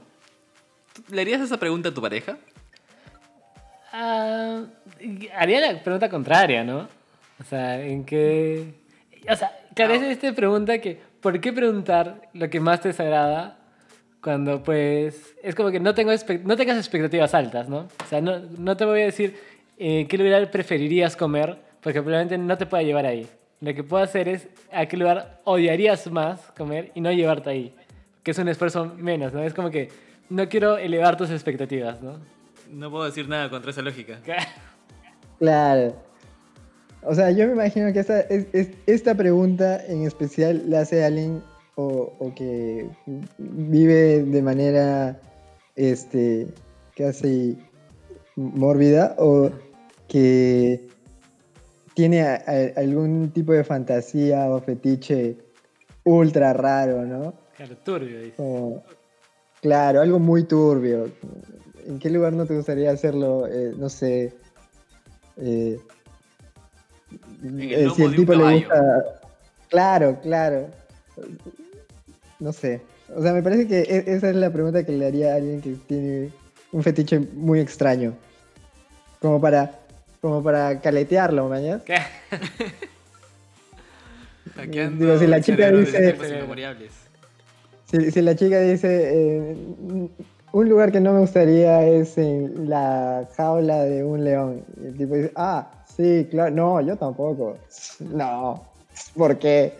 ¿Le 1.10 1.22
harías 1.22 1.42
esa 1.42 1.58
pregunta 1.58 1.90
a 1.90 1.94
tu 1.94 2.02
pareja? 2.02 2.38
Ah, 3.92 4.64
haría 5.36 5.60
la 5.62 5.80
pregunta 5.82 6.10
contraria, 6.10 6.64
¿no? 6.64 6.88
O 7.40 7.44
sea, 7.44 7.82
¿en 7.84 8.04
qué...? 8.04 8.74
O 9.30 9.36
sea, 9.36 9.52
claro, 9.76 9.94
es 9.94 10.04
esta 10.04 10.34
pregunta 10.34 10.80
que... 10.80 11.00
¿Por 11.22 11.40
qué 11.42 11.52
preguntar 11.52 12.22
lo 12.34 12.50
que 12.50 12.60
más 12.60 12.82
te 12.82 12.90
desagrada 12.90 13.58
cuando, 14.22 14.62
pues... 14.64 15.36
Es 15.42 15.56
como 15.56 15.72
que 15.72 15.80
no, 15.80 15.94
tengo 15.94 16.12
no 16.44 16.56
tengas 16.56 16.78
expectativas 16.78 17.34
altas, 17.34 17.70
¿no? 17.70 17.88
O 18.04 18.08
sea, 18.10 18.22
no, 18.22 18.40
no 18.40 18.78
te 18.78 18.86
voy 18.86 19.02
a 19.02 19.06
decir 19.06 19.36
eh, 19.78 20.06
qué 20.08 20.18
lugar 20.18 20.50
preferirías 20.52 21.16
comer, 21.16 21.58
porque 21.82 22.02
probablemente 22.02 22.38
no 22.38 22.58
te 22.58 22.66
pueda 22.66 22.84
llevar 22.84 23.06
ahí. 23.06 23.28
Lo 23.62 23.74
que 23.74 23.84
puedo 23.84 24.04
hacer 24.04 24.28
es 24.28 24.48
a 24.72 24.86
qué 24.86 24.98
lugar 24.98 25.42
odiarías 25.44 26.10
más 26.12 26.40
comer 26.56 26.92
y 26.94 27.02
no 27.02 27.12
llevarte 27.12 27.50
ahí. 27.50 27.74
Que 28.22 28.32
es 28.32 28.38
un 28.38 28.48
esfuerzo 28.50 28.86
menos, 28.98 29.34
¿no? 29.34 29.42
Es 29.44 29.54
como 29.54 29.72
que 29.72 29.90
no 30.30 30.48
quiero 30.50 30.78
elevar 30.78 31.18
tus 31.18 31.30
expectativas, 31.32 32.02
¿no? 32.02 32.20
No 32.72 32.92
puedo 32.92 33.06
decir 33.06 33.28
nada 33.30 33.50
contra 33.50 33.72
esa 33.72 33.82
lógica. 33.82 34.20
Claro. 35.40 35.96
O 37.04 37.14
sea, 37.16 37.32
yo 37.32 37.46
me 37.48 37.54
imagino 37.54 37.94
que 37.94 38.00
esta, 38.00 38.22
es- 38.22 38.48
es- 38.54 38.72
esta 38.88 39.16
pregunta 39.16 39.86
en 39.86 40.04
especial 40.04 40.64
la 40.70 40.82
hace 40.82 41.06
alguien 41.06 41.42
o, 41.76 42.14
o 42.20 42.34
que 42.36 42.90
vive 43.38 44.24
de 44.24 44.42
manera 44.42 45.20
este, 45.76 46.48
casi 46.96 47.58
mórbida 48.36 49.16
o 49.20 49.52
que 50.08 50.88
tiene 51.94 52.22
a- 52.24 52.44
a- 52.48 52.80
algún 52.80 53.30
tipo 53.32 53.54
de 53.54 53.64
fantasía 53.64 54.50
o 54.50 54.60
fetiche 54.60 55.38
ultra 56.04 56.52
raro, 56.54 57.06
¿no? 57.06 57.34
Claro, 57.56 57.78
turbio, 57.78 58.20
dice. 58.22 58.36
Como, 58.38 58.84
claro, 59.68 60.02
algo 60.02 60.18
muy 60.20 60.44
turbio. 60.44 61.10
¿En 61.86 62.00
qué 62.00 62.10
lugar 62.10 62.34
no 62.34 62.46
te 62.46 62.56
gustaría 62.56 62.92
hacerlo? 62.92 63.48
Eh, 63.48 63.74
no 63.78 63.90
sé. 63.90 64.34
eh, 65.38 65.78
el 67.44 67.62
eh, 67.62 67.90
si 67.96 68.04
el 68.04 68.16
tipo 68.16 68.34
le 68.34 68.44
gusta. 68.60 69.06
Claro, 69.70 70.20
claro. 70.22 70.68
No 72.40 72.54
sé. 72.54 72.82
O 73.16 73.22
sea, 73.22 73.34
me 73.34 73.42
parece 73.44 73.68
que 73.68 73.80
e- 73.82 74.04
esa 74.16 74.30
es 74.30 74.36
la 74.36 74.52
pregunta 74.52 74.86
que 74.86 74.92
le 74.94 75.06
haría 75.06 75.34
a 75.34 75.36
alguien 75.36 75.62
que 75.62 75.72
tiene 75.88 76.32
un 76.72 76.84
fetiche 76.84 77.20
muy 77.20 77.60
extraño. 77.60 78.14
Como 79.22 79.42
para, 79.42 79.80
como 80.22 80.42
para 80.44 80.80
caletearlo, 80.80 81.50
¿mañas? 81.50 81.82
¿Qué? 81.86 82.00
Digo, 84.90 85.20
si 85.20 85.28
la 85.28 85.42
chica 85.42 85.72
dice-. 85.72 86.16
Si, 87.90 88.12
si 88.12 88.22
la 88.22 88.36
chica 88.36 88.60
dice, 88.60 89.52
eh, 89.52 89.58
un 90.52 90.70
lugar 90.70 90.92
que 90.92 91.00
no 91.00 91.14
me 91.14 91.20
gustaría 91.20 91.88
es 91.88 92.18
en 92.18 92.70
la 92.70 93.30
jaula 93.36 93.84
de 93.84 94.04
un 94.04 94.24
león. 94.24 94.66
Y 94.82 94.88
el 94.88 94.98
tipo 94.98 95.16
dice, 95.16 95.32
ah, 95.36 95.72
sí, 95.86 96.28
claro, 96.30 96.54
no, 96.54 96.82
yo 96.82 96.98
tampoco. 96.98 97.58
No, 98.00 98.68
¿por 99.16 99.40
qué? 99.40 99.74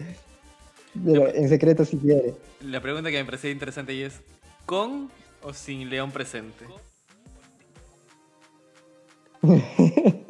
Pero 1.06 1.34
en 1.34 1.50
secreto 1.50 1.84
si 1.84 1.98
quiere. 1.98 2.34
La 2.62 2.82
pregunta 2.82 3.12
que 3.12 3.18
me 3.18 3.26
parecía 3.26 3.52
interesante 3.52 3.92
ahí 3.92 4.04
es: 4.04 4.22
¿con 4.66 5.10
o 5.44 5.54
sin 5.54 5.90
león 5.90 6.12
presente? 6.12 6.66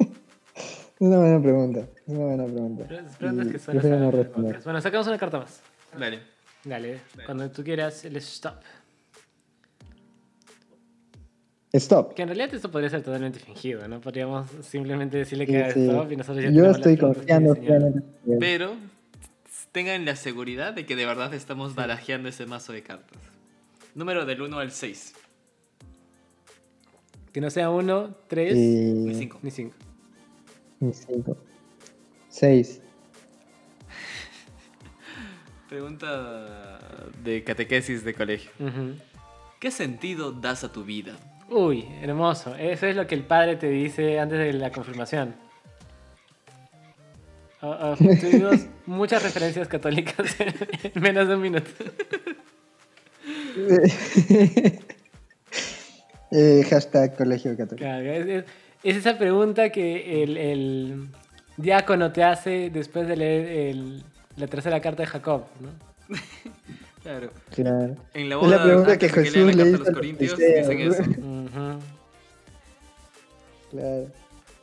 Es 1.00 1.06
una 1.06 1.18
buena 1.18 1.40
pregunta. 1.40 1.80
Es 1.80 2.08
una 2.08 2.24
buena 2.24 2.44
pregunta. 2.44 2.84
Pero 2.88 3.32
Y 3.32 3.80
que 3.80 3.88
no 3.88 4.10
responder. 4.10 4.60
Bueno, 4.64 4.80
sacamos 4.80 5.06
una 5.06 5.16
carta 5.16 5.38
más. 5.38 5.62
Dale. 5.96 6.37
Dale, 6.64 7.00
cuando 7.24 7.50
tú 7.50 7.62
quieras, 7.64 8.04
el 8.04 8.16
stop. 8.16 8.56
Stop. 11.72 12.14
Que 12.14 12.22
en 12.22 12.28
realidad 12.28 12.54
esto 12.54 12.70
podría 12.70 12.88
ser 12.90 13.02
totalmente 13.02 13.38
fingido, 13.38 13.86
¿no? 13.88 14.00
Podríamos 14.00 14.46
simplemente 14.62 15.18
decirle 15.18 15.44
Sí, 15.46 15.52
que 15.52 15.58
haga 15.64 15.74
sí. 15.74 15.86
stop 15.86 16.12
y 16.12 16.16
nosotros 16.16 16.44
ya 16.44 16.50
Yo 16.50 16.54
tenemos 16.56 16.76
estoy 16.78 16.96
confiando 16.96 17.54
plenamente. 17.54 18.08
Pero 18.40 18.72
tengan 19.72 20.04
la 20.04 20.16
seguridad 20.16 20.72
de 20.72 20.86
que 20.86 20.96
de 20.96 21.04
verdad 21.04 21.32
estamos 21.34 21.74
barajeando 21.74 22.28
ese 22.30 22.46
mazo 22.46 22.72
de 22.72 22.82
cartas. 22.82 23.18
Número 23.94 24.24
del 24.24 24.40
1 24.42 24.58
al 24.58 24.72
6. 24.72 25.12
Que 27.32 27.40
no 27.42 27.50
sea 27.50 27.68
uno, 27.70 28.16
tres, 28.28 28.54
Ni 28.56 29.10
Y... 29.12 29.14
5. 29.14 29.38
ni 29.42 29.50
cinco. 29.50 29.74
y 30.80 30.92
cinco. 30.92 31.36
Seis. 32.30 32.80
Pregunta 35.68 36.78
de 37.22 37.44
catequesis 37.44 38.04
de 38.04 38.14
colegio. 38.14 38.50
¿Qué 39.60 39.70
sentido 39.70 40.32
das 40.32 40.64
a 40.64 40.72
tu 40.72 40.84
vida? 40.84 41.16
Uy, 41.50 41.86
hermoso. 42.02 42.54
Eso 42.54 42.86
es 42.86 42.96
lo 42.96 43.06
que 43.06 43.14
el 43.14 43.22
padre 43.24 43.56
te 43.56 43.68
dice 43.68 44.18
antes 44.18 44.38
de 44.38 44.52
la 44.54 44.70
confirmación. 44.70 45.34
Oh, 47.60 47.70
oh, 47.80 47.96
tuvimos 47.96 48.66
muchas 48.86 49.22
referencias 49.22 49.66
católicas 49.68 50.36
en 50.40 50.54
menos 51.02 51.28
de 51.28 51.34
un 51.34 51.40
minuto. 51.42 51.70
Eh, 56.30 56.62
hashtag 56.68 57.16
colegio 57.16 57.52
católico. 57.56 57.76
Claro, 57.78 58.04
es, 58.12 58.26
es- 58.26 58.44
es 58.84 58.96
esa 58.98 59.16
pregunta 59.16 59.70
que 59.70 60.22
el, 60.22 60.36
el 60.36 61.08
diácono 61.56 62.12
te 62.12 62.22
hace 62.22 62.68
después 62.68 63.08
de 63.08 63.16
leer 63.16 63.46
el- 63.70 64.04
la 64.38 64.46
tercera 64.46 64.80
carta 64.80 65.02
de 65.02 65.08
Jacob, 65.08 65.44
¿no? 65.60 66.16
Claro. 67.02 67.30
Claro. 67.54 67.96
En 68.12 68.28
la 68.28 68.34
Es 68.34 68.40
boda, 68.40 68.56
la 68.56 68.62
pregunta 68.64 68.98
que 68.98 69.08
Jesús 69.08 69.54
la 69.56 69.64
le 69.64 69.70
hizo 69.70 69.78
los 69.78 69.80
a 69.80 69.84
los 69.90 69.94
corintios, 69.94 70.36
dicen 70.36 70.80
eso. 70.80 71.02
Claro. 73.70 74.06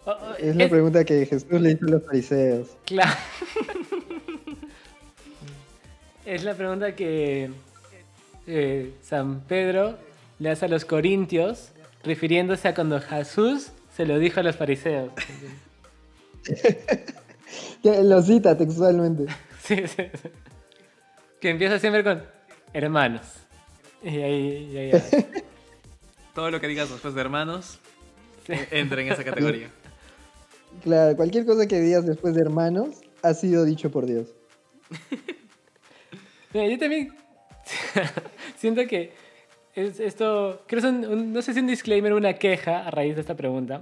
Oh, 0.06 0.12
oh, 0.12 0.34
Es 0.38 0.56
la 0.56 0.64
es- 0.66 0.70
pregunta 0.70 1.04
que 1.06 1.26
Jesús 1.26 1.62
le 1.62 1.72
hizo 1.72 1.86
a 1.86 1.90
los 1.90 2.04
fariseos. 2.06 2.68
Claro. 2.86 3.12
es 6.26 6.44
la 6.44 6.54
pregunta 6.54 6.96
que 6.96 7.50
eh, 8.48 8.94
San 9.02 9.42
Pedro 9.42 9.98
le 10.40 10.50
hace 10.52 10.66
a 10.66 10.68
los 10.68 10.86
corintios, 10.86 11.70
refiriéndose 12.04 12.68
a 12.68 12.76
cuando 12.76 13.00
Jesús 13.00 13.72
se 13.96 14.06
lo 14.06 14.20
dijo 14.20 14.40
a 14.40 14.44
los 14.44 14.56
fariseos. 14.56 15.12
Lo 17.84 18.22
cita 18.22 18.58
textualmente. 18.58 19.26
Sí, 19.66 19.76
sí, 19.88 20.04
sí. 20.22 20.30
Que 21.42 21.50
empieza 21.50 21.80
siempre 21.80 22.04
con 22.04 22.24
hermanos. 22.74 23.24
Y 24.04 24.18
ahí, 24.22 24.70
y 24.72 24.78
ahí 24.78 24.92
ya. 24.92 25.04
Todo 26.34 26.52
lo 26.52 26.60
que 26.60 26.68
digas 26.68 26.90
después 26.90 27.14
de 27.16 27.22
hermanos 27.22 27.80
Sí. 28.46 28.54
entra 28.72 29.02
en 29.02 29.12
esa 29.12 29.24
categoría. 29.24 29.70
Claro, 30.84 31.16
cualquier 31.16 31.46
cosa 31.46 31.68
que 31.68 31.80
digas 31.80 32.06
después 32.06 32.36
de 32.36 32.42
hermanos 32.42 33.02
ha 33.24 33.34
sido 33.34 33.66
dicho 33.66 33.90
por 33.90 34.06
Dios. 34.06 34.28
Mira, 36.54 36.68
yo 36.68 36.78
también 36.78 37.14
siento 38.58 38.86
que 38.88 39.14
es- 39.74 40.00
esto, 40.00 40.64
creo 40.68 40.82
que 40.82 40.88
es 40.88 40.94
un- 40.94 41.06
un- 41.06 41.34
no 41.34 41.42
sé 41.42 41.54
si 41.54 41.60
un 41.60 41.68
disclaimer 41.68 42.14
o 42.14 42.18
una 42.18 42.34
queja 42.34 42.86
a 42.88 42.92
raíz 42.92 43.16
de 43.16 43.22
esta 43.22 43.36
pregunta, 43.36 43.82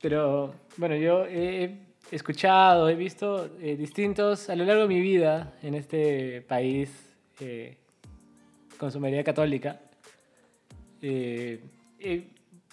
pero 0.00 0.54
bueno, 0.76 0.94
yo 0.96 1.26
he 1.26 1.76
escuchado, 2.10 2.88
he 2.88 2.94
visto 2.94 3.50
eh, 3.60 3.76
distintos, 3.76 4.48
a 4.50 4.56
lo 4.56 4.64
largo 4.64 4.82
de 4.82 4.88
mi 4.88 5.00
vida 5.00 5.54
en 5.62 5.74
este 5.74 6.42
país 6.42 6.90
eh, 7.40 7.76
con 8.78 8.90
su 8.92 9.00
mayoría 9.00 9.24
católica, 9.24 9.80
eh, 11.02 11.60
he 12.00 12.24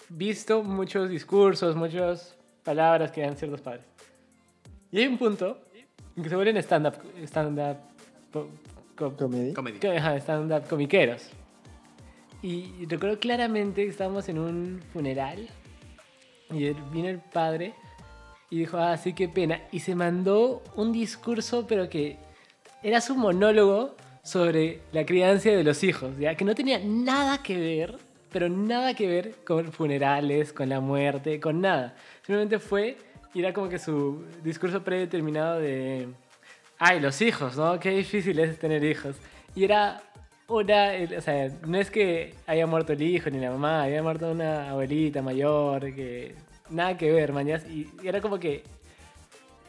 visto 0.08 0.62
muchos 0.62 1.08
discursos, 1.10 1.76
muchas 1.76 2.36
palabras 2.64 3.10
que 3.12 3.20
dan 3.22 3.36
ciertos 3.36 3.60
padres. 3.60 3.84
Y 4.90 4.98
hay 4.98 5.06
un 5.06 5.18
punto 5.18 5.58
en 6.16 6.22
que 6.22 6.28
se 6.28 6.36
vuelven 6.36 6.56
stand-up 6.58 6.94
stand 7.24 7.76
po- 8.32 8.48
co- 8.96 9.16
Comedia. 9.16 9.54
Comedy. 9.54 9.78
que- 9.78 9.96
ajá, 9.98 10.16
stand-up 10.18 10.66
comiqueros. 10.68 11.30
Y 12.42 12.86
recuerdo 12.86 13.18
claramente 13.18 13.82
que 13.84 13.90
estábamos 13.90 14.28
en 14.28 14.38
un 14.38 14.80
funeral 14.92 15.48
y 16.50 16.70
vino 16.92 17.08
el 17.08 17.18
padre 17.18 17.74
y 18.50 18.58
dijo, 18.60 18.78
ah, 18.78 18.96
sí, 18.96 19.12
qué 19.12 19.28
pena. 19.28 19.60
Y 19.72 19.80
se 19.80 19.94
mandó 19.94 20.62
un 20.74 20.92
discurso, 20.92 21.66
pero 21.66 21.88
que 21.88 22.16
era 22.82 23.00
su 23.00 23.16
monólogo 23.16 23.96
sobre 24.22 24.80
la 24.92 25.04
crianza 25.06 25.50
de 25.50 25.64
los 25.64 25.82
hijos, 25.84 26.18
ya 26.18 26.34
que 26.34 26.44
no 26.44 26.54
tenía 26.54 26.78
nada 26.78 27.42
que 27.42 27.58
ver, 27.58 27.98
pero 28.32 28.48
nada 28.48 28.94
que 28.94 29.06
ver 29.06 29.34
con 29.44 29.72
funerales, 29.72 30.52
con 30.52 30.68
la 30.68 30.80
muerte, 30.80 31.40
con 31.40 31.60
nada. 31.60 31.94
Simplemente 32.22 32.58
fue 32.58 32.96
y 33.34 33.40
era 33.40 33.52
como 33.52 33.68
que 33.68 33.78
su 33.78 34.24
discurso 34.42 34.82
predeterminado 34.82 35.60
de, 35.60 36.08
ay, 36.78 37.00
los 37.00 37.20
hijos, 37.20 37.56
¿no? 37.56 37.78
Qué 37.78 37.90
difícil 37.90 38.38
es 38.38 38.58
tener 38.58 38.82
hijos. 38.82 39.16
Y 39.54 39.64
era 39.64 40.02
una, 40.48 40.92
o 41.16 41.20
sea, 41.20 41.50
no 41.66 41.76
es 41.78 41.90
que 41.90 42.34
haya 42.46 42.66
muerto 42.66 42.94
el 42.94 43.02
hijo 43.02 43.28
ni 43.28 43.38
la 43.38 43.50
mamá, 43.50 43.84
había 43.84 44.02
muerto 44.02 44.30
una 44.30 44.70
abuelita 44.70 45.20
mayor, 45.22 45.94
que 45.94 46.34
nada 46.70 46.96
que 46.96 47.10
ver, 47.12 47.32
mañas. 47.32 47.64
Y, 47.68 47.90
y 48.02 48.08
era 48.08 48.20
como 48.20 48.38
que 48.38 48.62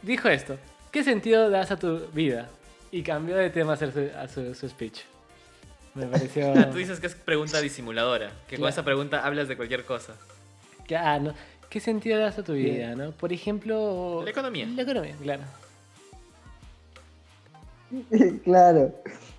dijo 0.02 0.28
esto, 0.30 0.58
¿qué 0.92 1.04
sentido 1.04 1.50
das 1.50 1.72
a 1.72 1.78
tu 1.78 2.08
vida? 2.14 2.50
Y 2.92 3.04
cambió 3.04 3.36
de 3.36 3.50
tema 3.50 3.72
a 3.72 3.76
hacer 3.76 3.92
su, 3.92 4.18
a 4.18 4.28
su, 4.28 4.54
su 4.56 4.70
speech. 4.70 5.02
Me 5.96 6.06
pareció... 6.08 6.54
Tú 6.72 6.78
dices 6.78 7.00
que 7.00 7.08
es 7.08 7.16
pregunta 7.16 7.60
disimuladora, 7.62 8.28
que 8.48 8.56
con 8.56 8.64
Claro. 8.64 8.70
esa 8.70 8.84
pregunta 8.86 9.26
hablas 9.26 9.48
de 9.48 9.58
cualquier 9.58 9.84
cosa. 9.86 10.14
que, 10.88 10.96
ah, 10.96 11.20
no, 11.20 11.34
¿Qué 11.70 11.82
sentido 11.82 12.18
das 12.18 12.40
a 12.40 12.44
tu 12.44 12.54
vida, 12.54 12.96
no? 12.96 13.12
Por 13.12 13.34
ejemplo... 13.34 14.22
La 14.24 14.30
economía. 14.30 14.68
La 14.74 14.84
economía, 14.84 15.16
claro. 15.22 15.44
claro. 18.44 18.94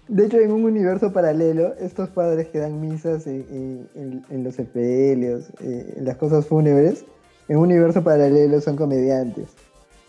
De 0.08 0.26
hecho, 0.26 0.38
en 0.38 0.52
un 0.52 0.64
universo 0.64 1.12
paralelo, 1.12 1.74
estos 1.80 2.08
padres 2.10 2.48
que 2.48 2.58
dan 2.58 2.80
misas 2.80 3.26
en, 3.26 3.46
en- 3.50 4.02
en- 4.02 4.24
en 4.30 4.44
los 4.44 4.54
sepelios, 4.54 5.50
eh, 5.60 5.94
en 5.96 6.04
las 6.04 6.16
cosas 6.16 6.46
fúnebres, 6.46 7.04
en 7.48 7.56
un 7.56 7.64
universo 7.64 8.02
paralelo 8.04 8.60
son 8.60 8.76
comediantes. 8.76 9.48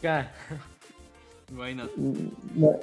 Claro. 0.02 0.30
Why 1.58 1.75
not? 1.75 1.91
Mm, 1.95 2.30
no. 2.56 2.80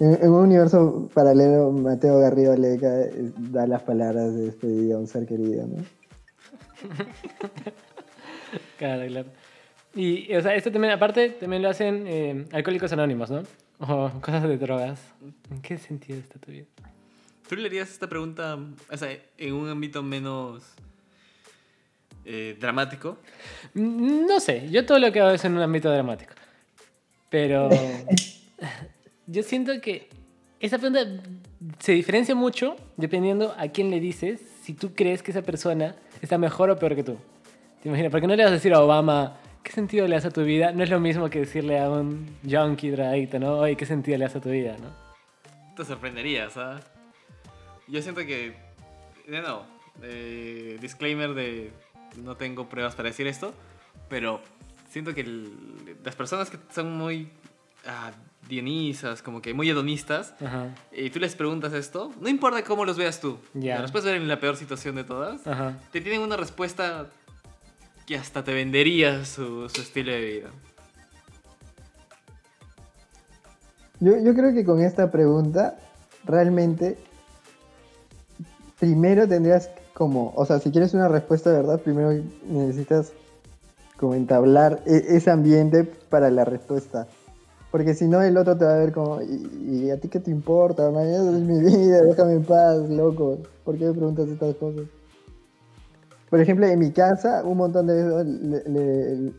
En, 0.00 0.18
en 0.22 0.30
un 0.30 0.44
universo 0.44 1.08
paralelo, 1.14 1.70
Mateo 1.70 2.18
Garrido 2.18 2.56
Leca 2.56 2.90
da 3.36 3.66
las 3.66 3.82
palabras 3.82 4.34
de 4.34 4.46
despedida 4.46 4.96
a 4.96 4.98
un 4.98 5.06
ser 5.06 5.26
querido, 5.26 5.66
¿no? 5.66 5.84
Claro, 8.78 9.06
claro. 9.06 9.28
Y, 9.94 10.34
o 10.34 10.42
sea, 10.42 10.54
esto 10.54 10.72
también, 10.72 10.92
aparte, 10.92 11.30
también 11.30 11.62
lo 11.62 11.68
hacen 11.68 12.04
eh, 12.06 12.46
alcohólicos 12.52 12.92
anónimos, 12.92 13.30
¿no? 13.30 13.42
O 13.78 14.10
cosas 14.20 14.42
de 14.42 14.58
drogas. 14.58 15.00
¿En 15.50 15.62
qué 15.62 15.78
sentido 15.78 16.18
está 16.18 16.38
tu 16.38 16.50
vida? 16.50 16.66
¿Tú 17.48 17.56
le 17.56 17.66
harías 17.66 17.90
esta 17.90 18.08
pregunta 18.08 18.58
o 18.90 18.96
sea, 18.96 19.08
en 19.38 19.54
un 19.54 19.68
ámbito 19.68 20.02
menos 20.02 20.64
eh, 22.24 22.56
dramático? 22.60 23.18
Mm, 23.74 24.26
No 24.26 24.40
sé, 24.40 24.68
yo 24.70 24.84
todo 24.86 24.98
lo 24.98 25.10
que 25.12 25.20
hago 25.20 25.30
es 25.30 25.44
en 25.44 25.54
un 25.56 25.62
ámbito 25.62 25.90
dramático. 25.90 26.32
Pero 27.30 27.68
yo 29.26 29.42
siento 29.42 29.72
que 29.80 30.08
esa 30.60 30.78
pregunta 30.78 31.04
se 31.78 31.92
diferencia 31.92 32.34
mucho 32.34 32.76
dependiendo 32.96 33.54
a 33.58 33.68
quién 33.68 33.90
le 33.90 34.00
dices 34.00 34.40
si 34.62 34.74
tú 34.74 34.94
crees 34.94 35.22
que 35.22 35.30
esa 35.32 35.42
persona 35.42 35.96
está 36.20 36.38
mejor 36.38 36.70
o 36.70 36.78
peor 36.78 36.94
que 36.94 37.02
tú. 37.02 37.16
¿Te 37.82 37.88
imaginas? 37.88 38.12
Porque 38.12 38.26
no 38.26 38.36
le 38.36 38.44
vas 38.44 38.52
a 38.52 38.54
decir 38.54 38.72
a 38.74 38.80
Obama, 38.80 39.38
¿qué 39.64 39.72
sentido 39.72 40.06
le 40.06 40.14
das 40.14 40.24
a 40.24 40.30
tu 40.30 40.44
vida? 40.44 40.70
No 40.72 40.84
es 40.84 40.90
lo 40.90 41.00
mismo 41.00 41.28
que 41.30 41.40
decirle 41.40 41.80
a 41.80 41.90
un 41.90 42.28
junkie 42.48 42.90
drogadicto, 42.90 43.40
¿no? 43.40 43.58
Oye, 43.58 43.76
¿qué 43.76 43.86
sentido 43.86 44.18
le 44.18 44.24
das 44.24 44.36
a 44.36 44.40
tu 44.40 44.50
vida, 44.50 44.76
no? 44.80 44.90
Te 45.74 45.84
sorprenderías, 45.84 46.56
¿ah? 46.56 46.78
Yo 47.88 48.00
siento 48.02 48.20
que, 48.20 48.54
de 49.26 49.40
nuevo, 49.40 49.64
eh, 50.02 50.78
disclaimer 50.80 51.34
de 51.34 51.72
no 52.18 52.36
tengo 52.36 52.68
pruebas 52.68 52.94
para 52.94 53.08
decir 53.08 53.26
esto, 53.26 53.52
pero 54.08 54.40
siento 54.90 55.14
que 55.14 55.22
el- 55.22 55.96
las 56.04 56.14
personas 56.16 56.50
que 56.50 56.58
son 56.74 56.96
muy 56.96 57.30
ah, 57.86 58.12
dionisas, 58.48 59.22
como 59.22 59.40
que 59.42 59.54
muy 59.54 59.68
hedonistas, 59.70 60.34
Ajá, 60.40 60.74
y 60.92 61.10
tú 61.10 61.18
les 61.20 61.34
preguntas 61.34 61.72
esto, 61.72 62.12
no 62.20 62.28
importa 62.28 62.62
cómo 62.64 62.84
los 62.84 62.96
veas 62.96 63.20
tú, 63.20 63.38
Ya. 63.54 63.80
los 63.80 63.90
puedes 63.90 64.04
ver 64.04 64.16
en 64.16 64.28
la 64.28 64.38
peor 64.40 64.56
situación 64.56 64.94
de 64.96 65.04
todas, 65.04 65.46
ajá. 65.46 65.78
te 65.90 66.00
tienen 66.00 66.20
una 66.20 66.36
respuesta 66.36 67.06
que 68.06 68.16
hasta 68.16 68.42
te 68.44 68.52
vendería 68.52 69.24
su, 69.24 69.68
su 69.68 69.80
estilo 69.80 70.10
de 70.12 70.20
vida. 70.20 70.50
Yo, 74.00 74.18
yo 74.22 74.34
creo 74.34 74.52
que 74.52 74.64
con 74.64 74.80
esta 74.82 75.10
pregunta, 75.12 75.78
realmente, 76.24 76.98
primero 78.80 79.28
tendrías 79.28 79.70
como, 79.94 80.32
o 80.36 80.44
sea, 80.46 80.58
si 80.58 80.70
quieres 80.70 80.94
una 80.94 81.08
respuesta 81.08 81.50
de 81.50 81.56
verdad, 81.56 81.80
primero 81.80 82.12
necesitas 82.48 83.12
como 83.98 84.14
entablar 84.14 84.82
e- 84.86 85.04
ese 85.16 85.30
ambiente 85.30 85.84
para 85.84 86.30
la 86.30 86.44
respuesta. 86.44 87.06
Porque 87.70 87.94
si 87.94 88.06
no, 88.06 88.20
el 88.20 88.36
otro 88.36 88.56
te 88.56 88.64
va 88.64 88.74
a 88.74 88.78
ver 88.78 88.92
como, 88.92 89.20
¿y, 89.22 89.90
a 89.90 89.98
ti 89.98 90.08
qué 90.08 90.20
te 90.20 90.30
importa? 90.30 90.90
Man? 90.90 91.06
Esa 91.06 91.30
es 91.30 91.42
mi 91.42 91.58
vida, 91.60 92.02
déjame 92.02 92.34
en 92.34 92.44
paz, 92.44 92.78
loco. 92.90 93.38
¿Por 93.64 93.78
qué 93.78 93.86
me 93.86 93.92
preguntas 93.92 94.28
estas 94.28 94.54
cosas? 94.56 94.84
Por 96.28 96.40
ejemplo, 96.40 96.66
en 96.66 96.78
mi 96.78 96.90
casa, 96.90 97.42
un 97.44 97.58
montón 97.58 97.86
de 97.86 97.94
veces, 97.94 99.32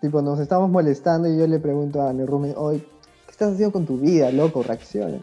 tipo, 0.00 0.22
nos 0.22 0.40
estamos 0.40 0.70
molestando 0.70 1.28
y 1.28 1.38
yo 1.38 1.46
le 1.46 1.58
pregunto 1.58 2.02
a 2.02 2.12
mi 2.12 2.24
roommate, 2.24 2.54
oye, 2.56 2.80
¿qué 3.26 3.32
estás 3.32 3.52
haciendo 3.52 3.72
con 3.72 3.86
tu 3.86 3.98
vida, 3.98 4.30
loco? 4.30 4.62
Reacciona. 4.62 5.18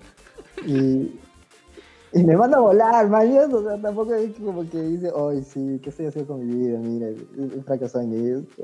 Y, 0.67 1.19
y 2.13 2.24
me 2.24 2.36
manda 2.38 2.58
a 2.58 2.62
volar, 2.62 3.10
mañas, 3.10 3.52
o 3.54 3.63
sea, 3.63 3.82
tampoco 3.82 4.13
es 4.15 4.32
como 4.36 4.68
que 4.70 4.82
dice, 4.82 5.12
oye, 5.12 5.41
sí, 5.44 5.80
¿qué 5.84 5.89
estoy 5.89 6.06
haciendo 6.08 6.34
con 6.34 6.46
mi 6.48 6.65
vida? 6.68 6.80
Mira, 6.80 7.08
fracasado 7.65 8.04
en 8.04 8.38
esto. 8.48 8.63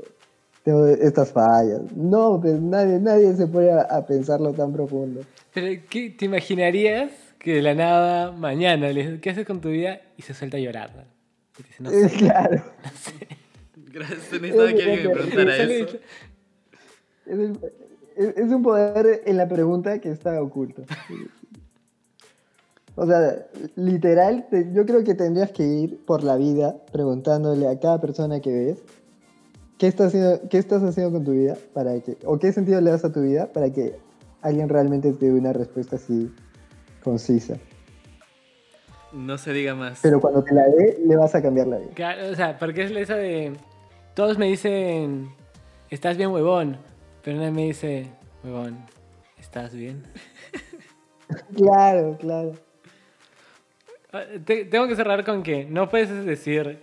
tengo 0.64 0.86
estas 0.86 1.32
fallas. 1.32 1.80
No, 1.94 2.40
pues 2.40 2.60
nadie, 2.60 2.98
nadie 2.98 3.34
se 3.34 3.46
pone 3.46 3.70
a, 3.70 3.82
a 3.82 4.06
pensarlo 4.06 4.52
tan 4.52 4.72
profundo. 4.72 5.20
Pero, 5.52 5.82
¿qué, 5.90 6.10
¿te 6.10 6.24
imaginarías 6.24 7.12
que 7.38 7.54
de 7.56 7.62
la 7.62 7.74
nada, 7.74 8.32
mañana, 8.32 8.88
le 8.88 9.02
dices, 9.02 9.20
¿qué 9.20 9.30
haces 9.30 9.46
con 9.46 9.60
tu 9.60 9.70
vida? 9.70 10.00
Y 10.16 10.22
se 10.22 10.32
suelta 10.32 10.56
a 10.56 10.60
llorar. 10.60 10.90
¿no? 10.96 11.02
Y 11.58 11.62
dice, 11.64 11.82
no 11.82 11.90
Eh, 12.06 12.08
sé. 12.08 12.16
claro. 12.16 12.62
Gracias, 13.92 14.32
necesitaba 14.40 14.72
que 14.72 14.82
alguien 14.82 15.02
me 15.08 15.10
preguntara 15.14 15.56
eso. 15.56 15.98
Es- 17.26 18.36
es 18.36 18.50
un 18.50 18.62
poder 18.62 19.22
en 19.24 19.36
la 19.38 19.48
pregunta 19.48 19.98
que 19.98 20.10
está 20.10 20.40
oculto. 20.42 20.82
O 22.94 23.06
sea, 23.06 23.46
literal, 23.76 24.46
te- 24.50 24.70
yo 24.72 24.84
creo 24.84 25.02
que 25.02 25.14
tendrías 25.14 25.50
que 25.50 25.62
ir 25.64 26.04
por 26.04 26.22
la 26.22 26.36
vida 26.36 26.76
preguntándole 26.92 27.66
a 27.68 27.78
cada 27.80 28.00
persona 28.00 28.40
que 28.40 28.52
ves 28.52 28.82
qué 29.78 29.86
estás 29.86 30.08
haciendo, 30.08 30.40
qué 30.50 30.58
estás 30.58 30.82
haciendo 30.82 31.12
con 31.12 31.24
tu 31.24 31.32
vida 31.32 31.56
para 31.72 31.98
que, 32.00 32.18
o 32.26 32.38
qué 32.38 32.52
sentido 32.52 32.80
le 32.80 32.90
das 32.90 33.04
a 33.04 33.12
tu 33.12 33.22
vida 33.22 33.50
para 33.52 33.70
que 33.72 33.96
alguien 34.42 34.68
realmente 34.68 35.12
te 35.12 35.26
dé 35.26 35.32
una 35.32 35.52
respuesta 35.52 35.96
así 35.96 36.30
concisa. 37.02 37.56
No 39.12 39.36
se 39.38 39.52
diga 39.52 39.74
más. 39.74 40.00
Pero 40.02 40.20
cuando 40.20 40.42
te 40.42 40.54
la 40.54 40.64
dé, 40.68 40.98
le 41.06 41.16
vas 41.16 41.34
a 41.34 41.42
cambiar 41.42 41.66
la 41.68 41.78
vida. 41.78 41.90
Claro, 41.94 42.30
o 42.30 42.34
sea, 42.34 42.58
porque 42.58 42.84
es 42.84 42.90
eso 42.90 43.14
de. 43.14 43.52
Todos 44.14 44.38
me 44.38 44.46
dicen, 44.46 45.30
estás 45.90 46.16
bien, 46.16 46.30
huevón. 46.30 46.76
Pero 47.22 47.36
nadie 47.38 47.50
me 47.50 47.64
dice, 47.64 48.10
huevón, 48.44 48.78
¿estás 49.38 49.74
bien? 49.74 50.02
Claro, 51.56 52.16
claro. 52.20 52.52
Ah, 54.12 54.24
te- 54.44 54.64
tengo 54.66 54.86
que 54.88 54.96
cerrar 54.96 55.24
con 55.24 55.42
que 55.42 55.64
no 55.64 55.88
puedes 55.88 56.26
decir 56.26 56.80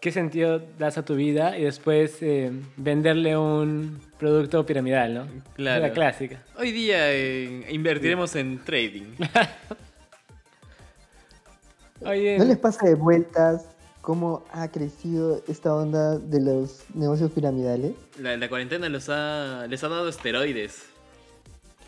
qué 0.00 0.12
sentido 0.12 0.62
das 0.78 0.96
a 0.98 1.04
tu 1.04 1.14
vida 1.16 1.58
y 1.58 1.64
después 1.64 2.18
eh, 2.22 2.52
venderle 2.76 3.36
un 3.36 4.00
producto 4.18 4.64
piramidal, 4.64 5.14
¿no? 5.14 5.26
Claro. 5.54 5.82
La 5.82 5.92
clásica. 5.92 6.42
Hoy 6.58 6.70
día 6.70 7.12
eh, 7.12 7.66
invertiremos 7.70 8.36
en 8.36 8.58
trading. 8.64 9.14
Oye, 12.06 12.38
¿No 12.38 12.44
les 12.44 12.56
pasa 12.58 12.86
de 12.86 12.94
vueltas 12.94 13.66
cómo 14.00 14.44
ha 14.52 14.68
crecido 14.68 15.42
esta 15.48 15.74
onda 15.74 16.18
de 16.18 16.40
los 16.40 16.84
negocios 16.94 17.30
piramidales? 17.32 17.92
La, 18.18 18.36
la 18.38 18.48
cuarentena 18.48 18.88
los 18.88 19.08
ha, 19.10 19.66
les 19.68 19.82
ha 19.84 19.88
dado 19.88 20.08
esteroides. 20.08 20.84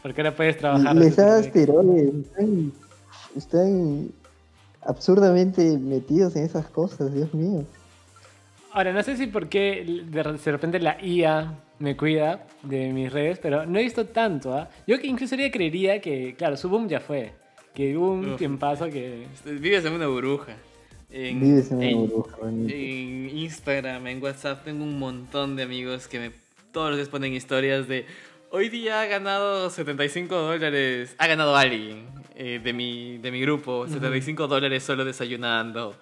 porque 0.03 0.21
ahora 0.21 0.35
puedes 0.37 0.59
trabajar. 0.59 0.95
Les 0.97 1.17
desde 1.17 1.23
da 1.31 1.41
tu- 1.41 1.47
esteroides, 1.47 2.15
están, 2.27 2.73
están 3.37 4.11
absurdamente 4.85 5.79
metidos 5.79 6.37
en 6.37 6.45
esas 6.45 6.67
cosas, 6.67 7.15
Dios 7.15 7.33
mío. 7.35 7.65
Ahora, 8.73 8.93
no 8.93 9.03
sé 9.03 9.17
si 9.17 9.27
por 9.27 9.49
qué 9.49 9.85
de 10.07 10.23
repente 10.23 10.81
la 10.81 10.97
IA 11.05 11.59
me 11.79 11.97
cuida 11.97 12.47
de 12.63 12.93
mis 12.93 13.13
redes, 13.13 13.39
pero 13.41 13.67
no 13.67 13.79
he 13.79 13.83
visto 13.83 14.07
tanto. 14.07 14.55
¿ah? 14.55 14.69
Yo 14.87 14.99
que 14.99 15.07
incluso 15.07 15.37
creería 15.37 16.01
que, 16.01 16.35
claro, 16.37 16.57
su 16.57 16.69
boom 16.69 16.89
ya 16.89 17.01
fue. 17.01 17.33
Que 17.75 17.97
hubo 17.97 18.13
un 18.13 18.33
Uf. 18.33 18.39
tiempazo 18.39 18.87
que... 18.87 19.27
Vives 19.45 19.85
en 19.85 19.93
una 19.95 20.07
burbuja. 20.07 20.53
En, 21.11 21.41
Vives 21.41 21.71
en 21.71 21.77
una 21.79 21.87
en- 21.91 21.99
burbuja, 21.99 22.37
bonito. 22.39 22.75
en 22.75 23.39
Instagram, 23.39 24.07
en 24.07 24.23
WhatsApp, 24.23 24.65
tengo 24.65 24.85
un 24.85 24.99
montón 24.99 25.57
de 25.57 25.63
amigos 25.65 26.09
que 26.09 26.19
me, 26.19 26.31
todos 26.73 26.89
los 26.91 26.97
días 26.99 27.09
ponen 27.11 27.35
historias 27.35 27.87
de 27.89 28.07
hoy 28.51 28.69
día 28.71 29.03
ha 29.03 29.07
ganado 29.07 29.69
75 29.69 30.35
dólares, 30.35 31.15
ha 31.19 31.27
ganado 31.27 31.55
alguien 31.57 32.07
eh, 32.45 32.59
de, 32.59 32.73
mi, 32.73 33.19
de 33.19 33.31
mi 33.31 33.41
grupo, 33.41 33.87
75 33.87 34.49
dólares 34.49 34.83
solo 34.83 35.05
desayunando. 35.05 35.95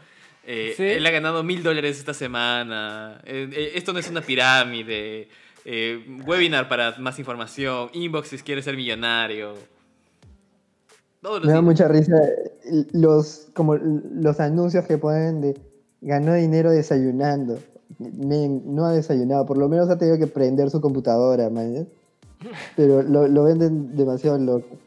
Eh, 0.47 0.73
¿Sí? 0.75 0.85
Él 0.85 1.05
ha 1.05 1.11
ganado 1.11 1.43
mil 1.45 1.63
dólares 1.63 1.99
esta 1.99 2.15
semana. 2.15 3.21
Eh, 3.27 3.47
eh, 3.53 3.73
esto 3.75 3.93
no 3.93 3.99
es 3.99 4.09
una 4.09 4.23
pirámide. 4.23 5.29
Eh, 5.67 6.03
webinar 6.27 6.67
para 6.67 6.97
más 6.99 7.19
información. 7.19 7.91
Inbox 7.93 8.29
si 8.29 8.39
quieres 8.39 8.65
ser 8.65 8.75
millonario. 8.75 9.53
Todos 11.21 11.41
los 11.41 11.47
Me 11.47 11.53
da 11.53 11.59
días. 11.59 11.65
mucha 11.65 11.89
risa 11.89 12.17
los, 12.93 13.49
como 13.53 13.77
los 13.77 14.41
anuncios 14.41 14.87
que 14.87 14.97
ponen 14.97 15.43
de 15.43 15.61
ganó 16.01 16.33
dinero 16.33 16.71
desayunando. 16.71 17.59
Men, 17.99 18.63
no 18.75 18.87
ha 18.87 18.93
desayunado, 18.93 19.45
por 19.45 19.59
lo 19.59 19.69
menos 19.69 19.91
ha 19.91 19.99
tenido 19.99 20.17
que 20.17 20.27
prender 20.27 20.71
su 20.71 20.81
computadora, 20.81 21.51
man. 21.51 21.87
Pero 22.77 23.03
lo, 23.03 23.29
lo 23.29 23.45
venden 23.45 23.95
demasiado 23.95 24.39
loco. 24.39 24.79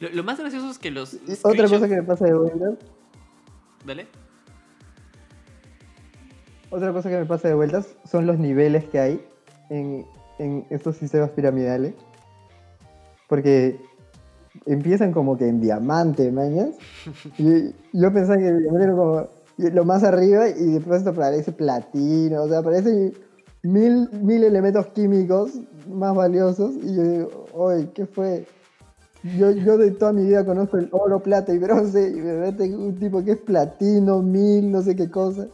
Lo, 0.00 0.10
lo 0.10 0.24
más 0.24 0.38
gracioso 0.38 0.70
es 0.70 0.78
que 0.78 0.90
los. 0.90 1.16
Otra 1.42 1.68
cosa 1.68 1.88
que 1.88 1.96
me 1.96 2.02
pasa 2.02 2.24
de 2.26 2.34
vueltas, 2.34 2.74
Dale. 3.84 4.06
otra 6.70 6.92
cosa 6.92 7.08
que 7.08 7.16
me 7.16 7.26
pasa 7.26 7.48
de 7.48 7.54
vueltas 7.54 7.96
son 8.04 8.26
los 8.26 8.38
niveles 8.38 8.84
que 8.84 8.98
hay 8.98 9.26
en, 9.70 10.06
en 10.38 10.66
estos 10.70 10.96
sistemas 10.96 11.30
piramidales. 11.30 11.94
Porque 13.28 13.80
empiezan 14.66 15.12
como 15.12 15.36
que 15.36 15.48
en 15.48 15.60
diamante, 15.60 16.30
mañas. 16.32 16.70
Y 17.38 17.74
yo 17.92 18.12
pensaba 18.12 18.36
que 18.38 18.48
el 18.48 18.62
diamante 18.62 18.84
era 18.86 18.96
como 18.96 19.28
lo 19.58 19.84
más 19.84 20.04
arriba 20.04 20.48
y 20.48 20.72
después 20.74 21.02
te 21.02 21.10
aparece 21.10 21.50
platino, 21.52 22.42
o 22.44 22.48
sea, 22.48 22.58
aparecen 22.58 23.12
mil, 23.62 24.08
mil 24.12 24.44
elementos 24.44 24.86
químicos 24.88 25.50
más 25.88 26.14
valiosos 26.14 26.76
y 26.76 26.94
yo 26.94 27.02
digo, 27.02 27.46
oye, 27.52 27.90
¿qué 27.92 28.06
fue? 28.06 28.46
Yo, 29.22 29.50
yo 29.50 29.76
de 29.78 29.90
toda 29.90 30.12
mi 30.12 30.24
vida 30.24 30.44
conozco 30.44 30.78
el 30.78 30.88
oro, 30.92 31.20
plata 31.20 31.52
y 31.52 31.58
bronce 31.58 32.10
y 32.10 32.20
me 32.20 32.34
mete 32.34 32.64
un 32.74 32.98
tipo 32.98 33.24
que 33.24 33.32
es 33.32 33.38
platino, 33.38 34.22
mil, 34.22 34.70
no 34.70 34.82
sé 34.82 34.94
qué 34.94 35.10
cosa. 35.10 35.46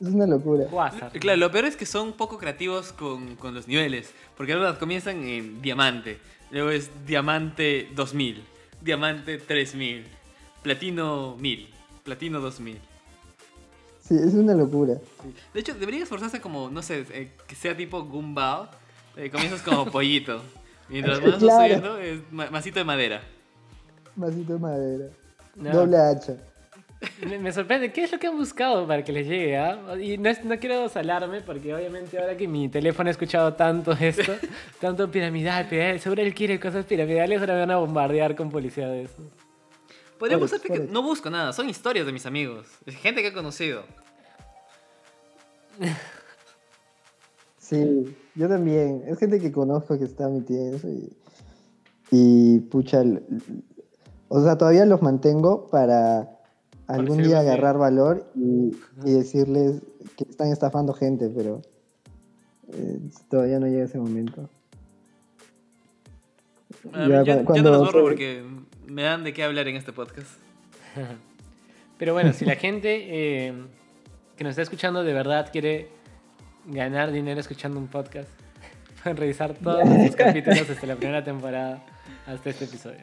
Es 0.00 0.06
una 0.06 0.26
locura. 0.26 0.64
WhatsApp. 0.70 1.12
Claro, 1.18 1.38
lo 1.38 1.50
peor 1.50 1.66
es 1.66 1.76
que 1.76 1.84
son 1.84 2.12
poco 2.14 2.38
creativos 2.38 2.92
con, 2.92 3.36
con 3.36 3.54
los 3.54 3.68
niveles. 3.68 4.10
Porque 4.36 4.54
verdad 4.54 4.78
comienzan 4.78 5.22
en 5.24 5.60
diamante. 5.60 6.18
Luego 6.50 6.70
es 6.70 6.90
diamante 7.06 7.88
2000. 7.94 8.42
Diamante 8.80 9.38
3000. 9.38 10.06
Platino 10.62 11.36
1000. 11.36 11.68
Platino 12.04 12.40
2000. 12.40 12.78
Sí, 14.00 14.14
es 14.14 14.34
una 14.34 14.54
locura. 14.54 14.94
De 15.52 15.60
hecho, 15.60 15.74
debería 15.74 16.02
esforzarse 16.02 16.40
como, 16.40 16.70
no 16.70 16.82
sé, 16.82 17.04
eh, 17.12 17.30
que 17.46 17.54
sea 17.54 17.76
tipo 17.76 18.02
Gumball. 18.04 18.68
Eh, 19.16 19.30
comienzas 19.30 19.60
como 19.60 19.84
pollito. 19.92 20.42
Mientras 20.90 21.20
más 21.22 21.34
Claro. 21.36 21.62
subiendo, 21.64 21.98
es 21.98 22.20
ma- 22.32 22.50
masito 22.50 22.78
de 22.80 22.84
madera. 22.84 23.22
Masito 24.16 24.54
de 24.54 24.58
madera. 24.58 25.04
No. 25.56 25.70
Doble 25.70 25.96
hacha. 25.96 26.34
Me, 27.26 27.38
me 27.38 27.50
sorprende, 27.50 27.90
¿qué 27.92 28.04
es 28.04 28.12
lo 28.12 28.18
que 28.18 28.26
han 28.26 28.36
buscado 28.36 28.86
para 28.86 29.02
que 29.02 29.10
les 29.12 29.26
llegue? 29.26 29.56
ah? 29.56 29.78
Y 29.98 30.18
no, 30.18 30.28
es- 30.28 30.44
no 30.44 30.58
quiero 30.58 30.86
salarme 30.90 31.40
porque 31.40 31.72
obviamente 31.74 32.18
ahora 32.18 32.36
que 32.36 32.46
mi 32.46 32.68
teléfono 32.68 33.08
ha 33.08 33.10
escuchado 33.12 33.54
tanto 33.54 33.92
esto, 33.92 34.32
tanto 34.80 35.10
piramidal, 35.10 35.66
piramidal, 35.68 36.00
seguro 36.00 36.20
él 36.22 36.34
quiere 36.34 36.60
cosas 36.60 36.84
piramidales, 36.84 37.40
ahora 37.40 37.54
me 37.54 37.60
van 37.60 37.70
a 37.70 37.76
bombardear 37.76 38.34
con 38.36 38.50
policía 38.50 38.88
de 38.88 39.04
eso. 39.04 39.16
Podríamos 40.18 40.52
hacerte 40.52 40.68
que 40.74 40.80
no 40.80 41.02
busco 41.02 41.30
nada, 41.30 41.54
son 41.54 41.70
historias 41.70 42.04
de 42.04 42.12
mis 42.12 42.26
amigos. 42.26 42.66
Gente 42.86 43.22
que 43.22 43.28
he 43.28 43.32
conocido. 43.32 43.84
Sí, 47.70 48.16
yo 48.34 48.48
también. 48.48 49.02
Es 49.06 49.18
gente 49.18 49.40
que 49.40 49.50
conozco 49.52 49.98
que 49.98 50.04
está 50.04 50.28
metida 50.28 50.60
en 50.68 50.74
eso 50.74 50.88
y, 50.88 51.08
y 52.10 52.58
pucha, 52.60 53.02
o 54.28 54.42
sea, 54.42 54.58
todavía 54.58 54.84
los 54.86 55.00
mantengo 55.02 55.68
para 55.70 56.38
algún 56.88 57.22
día 57.22 57.38
agarrar 57.40 57.78
valor 57.78 58.26
y, 58.34 58.76
y 59.04 59.12
decirles 59.12 59.82
que 60.16 60.24
están 60.24 60.48
estafando 60.52 60.92
gente, 60.92 61.28
pero 61.34 61.62
eh, 62.72 62.98
todavía 63.28 63.58
no 63.60 63.66
llega 63.66 63.84
ese 63.84 63.98
momento. 63.98 64.48
Ya 66.92 67.22
yo, 67.22 67.44
cu- 67.44 67.54
yo 67.56 67.62
no 67.62 67.70
los 67.70 67.78
borro 67.86 68.02
porque 68.02 68.42
me 68.86 69.02
dan 69.02 69.22
de 69.24 69.32
qué 69.32 69.44
hablar 69.44 69.68
en 69.68 69.76
este 69.76 69.92
podcast. 69.92 70.28
Pero 71.98 72.14
bueno, 72.14 72.32
si 72.32 72.44
la 72.46 72.54
gente 72.56 73.06
eh, 73.48 73.52
que 74.36 74.44
nos 74.44 74.52
está 74.52 74.62
escuchando 74.62 75.04
de 75.04 75.12
verdad 75.12 75.50
quiere 75.52 75.88
ganar 76.66 77.12
dinero 77.12 77.40
escuchando 77.40 77.78
un 77.78 77.88
podcast, 77.88 78.28
pueden 79.02 79.16
revisar 79.16 79.54
todos 79.54 79.88
los 79.88 80.16
capítulos 80.16 80.68
desde 80.68 80.86
la 80.86 80.96
primera 80.96 81.22
temporada 81.24 81.82
hasta 82.26 82.50
este 82.50 82.64
episodio. 82.64 83.00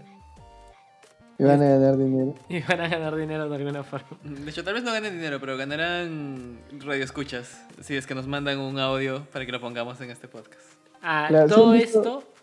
Y 1.40 1.44
van 1.44 1.62
a 1.62 1.66
ganar 1.68 1.98
dinero. 1.98 2.34
Y 2.50 2.62
van 2.62 2.82
a 2.82 2.88
ganar 2.88 3.16
dinero 3.16 3.48
de 3.48 3.56
alguna 3.56 3.84
forma. 3.84 4.08
De 4.24 4.50
hecho, 4.50 4.64
tal 4.64 4.74
vez 4.74 4.84
no 4.84 4.92
ganen 4.92 5.14
dinero, 5.14 5.40
pero 5.40 5.56
ganarán 5.56 6.58
radioescuchas. 6.80 7.64
Si 7.82 7.96
es 7.96 8.08
que 8.08 8.16
nos 8.16 8.26
mandan 8.28 8.58
un 8.58 8.80
audio 8.80 9.26
para 9.32 9.46
que 9.46 9.52
lo 9.52 9.62
pongamos 9.62 10.02
en 10.02 10.10
este 10.10 10.28
podcast. 10.28 10.64
Ah, 11.02 11.26
Claro, 11.30 11.48
¿sí 11.48 11.54
todo 11.54 11.72
han 11.72 11.78
visto? 11.78 12.00
esto, 12.00 12.34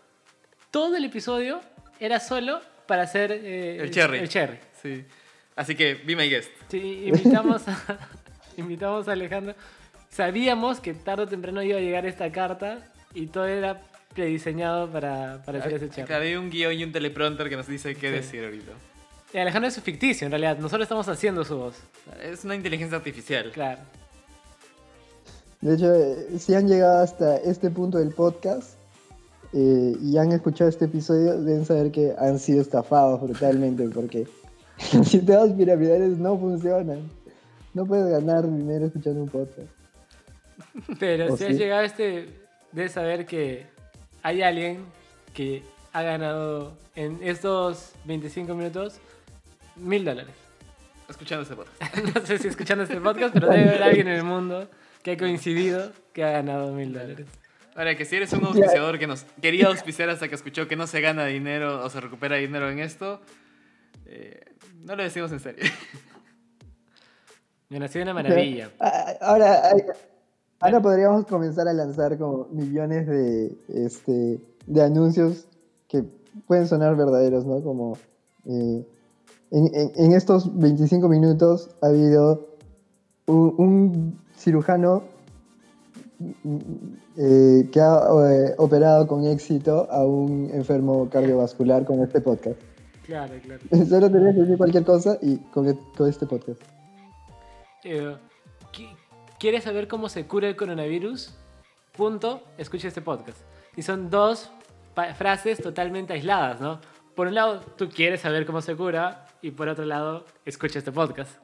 todo 0.71 0.95
el 0.95 1.03
episodio 1.03 1.59
era 1.99 2.21
solo 2.21 2.61
para 2.87 3.03
hacer 3.03 3.33
eh, 3.33 3.79
El 3.81 3.91
cherry. 3.91 4.19
El 4.19 4.29
cherry. 4.29 4.59
Sí. 4.81 5.03
Así 5.57 5.75
que, 5.75 5.95
be 5.95 6.15
my 6.15 6.29
guest. 6.29 6.51
Sí, 6.69 7.03
invitamos 7.07 7.67
a, 7.67 7.77
invitamos 8.55 9.09
a 9.09 9.11
Alejandro. 9.11 9.55
Sabíamos 10.15 10.79
que 10.79 10.93
tarde 10.93 11.23
o 11.23 11.27
temprano 11.27 11.61
iba 11.61 11.77
a 11.77 11.81
llegar 11.81 12.05
esta 12.05 12.31
carta 12.31 12.79
y 13.13 13.27
todo 13.27 13.47
era 13.47 13.81
prediseñado 14.13 14.89
para, 14.89 15.43
para 15.45 15.59
hacer 15.59 15.83
ese. 15.83 16.03
Claro, 16.05 16.23
hay 16.23 16.35
un 16.35 16.49
guion 16.49 16.71
y 16.71 16.85
un 16.85 16.93
teleprompter 16.93 17.49
que 17.49 17.57
nos 17.57 17.67
dice 17.67 17.95
qué 17.95 18.07
Sí. 18.07 18.13
decir 18.15 18.45
ahorita. 18.45 18.71
Y 19.33 19.37
Alejandro 19.39 19.67
es 19.67 19.81
ficticio 19.81 20.23
en 20.25 20.31
realidad, 20.31 20.57
nosotros 20.57 20.83
estamos 20.83 21.05
haciendo 21.09 21.43
su 21.43 21.57
voz. 21.57 21.75
Es 22.23 22.45
una 22.45 22.55
inteligencia 22.55 22.95
artificial. 22.97 23.51
Claro. 23.51 23.81
De 25.59 25.73
hecho, 25.75 25.93
eh, 25.93 26.39
si 26.39 26.53
han 26.55 26.69
llegado 26.69 27.03
hasta 27.03 27.35
este 27.35 27.69
punto 27.69 27.97
del 27.97 28.11
podcast 28.11 28.75
eh, 29.51 29.97
y 30.01 30.17
han 30.17 30.31
escuchado 30.31 30.69
este 30.69 30.85
episodio, 30.85 31.41
deben 31.41 31.65
saber 31.65 31.91
que 31.91 32.13
han 32.17 32.39
sido 32.39 32.61
estafados 32.61 33.19
brutalmente 33.21 33.89
porque 33.89 34.25
los 34.93 35.09
sistemas 35.09 35.49
piramidales 35.51 36.17
no 36.19 36.37
funcionan. 36.37 37.11
No 37.73 37.85
puedes 37.85 38.09
ganar 38.09 38.49
dinero 38.49 38.85
escuchando 38.85 39.21
un 39.21 39.27
podcast. 39.27 39.67
Pero 40.99 41.33
¿O 41.33 41.37
si 41.37 41.45
has 41.45 41.51
sí? 41.51 41.57
llegado 41.57 41.81
a 41.81 41.85
este, 41.85 42.29
debes 42.71 42.91
saber 42.91 43.25
que 43.25 43.67
hay 44.23 44.41
alguien 44.41 44.85
que 45.33 45.63
ha 45.93 46.01
ganado 46.01 46.77
en 46.95 47.19
estos 47.21 47.93
25 48.05 48.53
minutos 48.55 48.99
mil 49.75 50.05
dólares. 50.05 50.33
Escuchando 51.09 51.43
este 51.43 51.55
podcast. 51.55 51.97
No 52.15 52.25
sé 52.25 52.37
si 52.37 52.47
escuchando 52.47 52.83
este 52.83 52.99
podcast, 52.99 53.33
pero 53.33 53.47
debe 53.47 53.69
haber 53.69 53.83
alguien 53.83 54.07
en 54.07 54.15
el 54.15 54.23
mundo 54.23 54.69
que 55.03 55.11
ha 55.11 55.17
coincidido 55.17 55.91
que 56.13 56.23
ha 56.23 56.31
ganado 56.31 56.71
mil 56.73 56.93
dólares. 56.93 57.27
Ahora, 57.75 57.95
que 57.95 58.05
si 58.05 58.15
eres 58.15 58.31
un 58.31 58.45
auspiciador 58.45 58.97
que 58.97 59.05
nos 59.05 59.23
quería 59.41 59.67
auspiciar 59.67 60.09
hasta 60.09 60.29
que 60.29 60.35
escuchó 60.35 60.67
que 60.67 60.77
no 60.77 60.87
se 60.87 61.01
gana 61.01 61.25
dinero 61.25 61.83
o 61.83 61.89
se 61.89 61.99
recupera 61.99 62.37
dinero 62.37 62.69
en 62.69 62.79
esto, 62.79 63.21
eh, 64.05 64.45
no 64.79 64.95
lo 64.95 65.03
decimos 65.03 65.31
en 65.33 65.41
serio. 65.41 65.65
Me 67.69 67.79
nació 67.79 68.01
una 68.03 68.13
maravilla. 68.13 68.69
Ah, 68.79 69.13
Ahora, 69.21 69.61
ahora 70.65 70.81
podríamos 70.81 71.25
comenzar 71.25 71.67
a 71.67 71.73
lanzar 71.73 72.17
como 72.17 72.47
millones 72.51 73.07
de, 73.07 73.57
este, 73.69 74.39
de 74.67 74.81
anuncios 74.81 75.47
que 75.87 76.03
pueden 76.47 76.67
sonar 76.67 76.95
verdaderos, 76.95 77.45
¿no? 77.45 77.61
Como 77.61 77.97
eh, 78.45 78.85
en, 79.51 79.75
en- 79.75 79.91
en 79.95 80.11
estos 80.13 80.57
25 80.57 81.07
minutos 81.07 81.69
ha 81.81 81.87
habido 81.87 82.47
un, 83.27 83.53
un 83.57 84.19
cirujano 84.35 85.03
eh, 87.17 87.69
que 87.71 87.79
ha 87.81 87.99
eh, 88.31 88.55
operado 88.57 89.07
con 89.07 89.25
éxito 89.25 89.87
a 89.91 90.05
un 90.05 90.49
enfermo 90.53 91.09
cardiovascular 91.09 91.85
con 91.85 92.01
este 92.01 92.21
podcast. 92.21 92.59
Claro, 93.05 93.33
claro. 93.43 93.61
Solo 93.89 94.09
tenés 94.11 94.33
que 94.35 94.41
decir 94.41 94.57
cualquier 94.57 94.83
cosa 94.83 95.17
y 95.21 95.37
con, 95.53 95.67
e- 95.67 95.79
con 95.97 96.09
este 96.09 96.25
podcast. 96.25 96.59
Eh, 97.83 98.15
¿qui- 98.17 98.17
¿Quieres 99.45 99.63
saber 99.65 99.87
cómo 99.87 100.09
se 100.09 100.25
cura 100.25 100.47
el 100.49 100.55
coronavirus? 100.55 101.29
Punto, 101.95 102.41
escucha 102.57 102.87
este 102.87 103.03
podcast. 103.03 103.37
Y 103.77 103.83
son 103.83 104.09
dos 104.09 104.49
frases 105.19 105.61
totalmente 105.61 106.13
aisladas, 106.13 106.59
¿no? 106.59 106.81
Por 107.13 107.27
un 107.27 107.35
lado, 107.35 107.59
tú 107.77 107.87
quieres 107.87 108.21
saber 108.21 108.47
cómo 108.47 108.59
se 108.61 108.75
cura, 108.75 109.27
y 109.43 109.51
por 109.51 109.67
otro 109.67 109.85
lado, 109.85 110.25
escucha 110.45 110.79
este 110.79 110.91
podcast. 110.91 111.37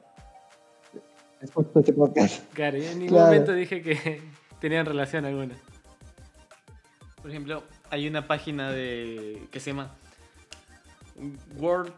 Escucha 1.40 1.78
este 1.78 1.92
podcast. 1.92 2.52
Claro, 2.54 2.76
yo 2.76 2.90
en 2.90 2.98
ningún 2.98 3.18
Claro. 3.18 3.26
momento 3.26 3.52
dije 3.52 3.80
que 3.82 4.20
tenían 4.60 4.84
relación 4.84 5.24
alguna. 5.24 5.54
Por 7.20 7.30
ejemplo, 7.30 7.62
hay 7.88 8.08
una 8.08 8.26
página 8.26 8.72
de 8.72 9.46
que 9.52 9.60
se 9.60 9.70
llama 9.70 9.92
World, 11.56 11.92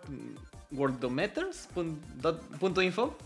Worldometers.info 0.70 3.16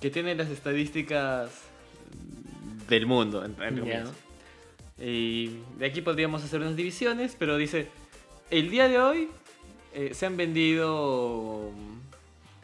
que 0.00 0.10
tiene 0.10 0.36
las 0.36 0.48
estadísticas 0.48 1.66
del 2.90 3.06
mundo. 3.06 3.42
entre- 3.44 3.70
comillas. 3.70 4.10
Y 5.00 5.52
de 5.78 5.86
aquí 5.86 6.02
podríamos 6.02 6.44
hacer 6.44 6.60
unas 6.60 6.76
divisiones, 6.76 7.34
pero 7.38 7.56
dice, 7.56 7.88
el 8.50 8.68
día 8.70 8.86
de 8.88 8.98
hoy 8.98 9.28
eh, 9.94 10.10
se 10.12 10.26
han 10.26 10.36
vendido 10.36 11.70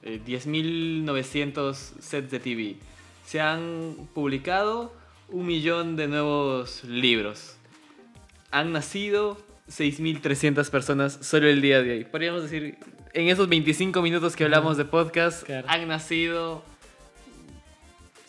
eh, 0.02 0.20
10.900 0.26 1.74
sets 1.74 2.30
de 2.30 2.38
TV. 2.40 2.76
Se 3.24 3.40
han 3.40 3.96
publicado 4.14 4.92
un 5.28 5.46
millón 5.46 5.96
de 5.96 6.08
nuevos 6.08 6.84
libros. 6.84 7.56
Han 8.50 8.72
nacido 8.72 9.38
6.300 9.70 10.70
personas 10.70 11.18
solo 11.22 11.48
el 11.48 11.60
día 11.60 11.82
de 11.82 11.90
hoy. 11.92 12.04
Podríamos 12.04 12.42
decir, 12.42 12.76
en 13.14 13.28
esos 13.28 13.48
25 13.48 14.02
minutos 14.02 14.36
que 14.36 14.44
hablamos 14.44 14.76
de 14.76 14.84
podcast, 14.84 15.42
Claro. 15.44 15.66
han 15.68 15.88
nacido 15.88 16.62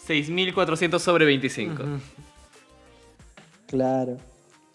6.400 0.07 0.99
sobre 0.99 1.25
25. 1.25 1.83
Ujú. 1.83 1.99
Claro. 3.67 4.17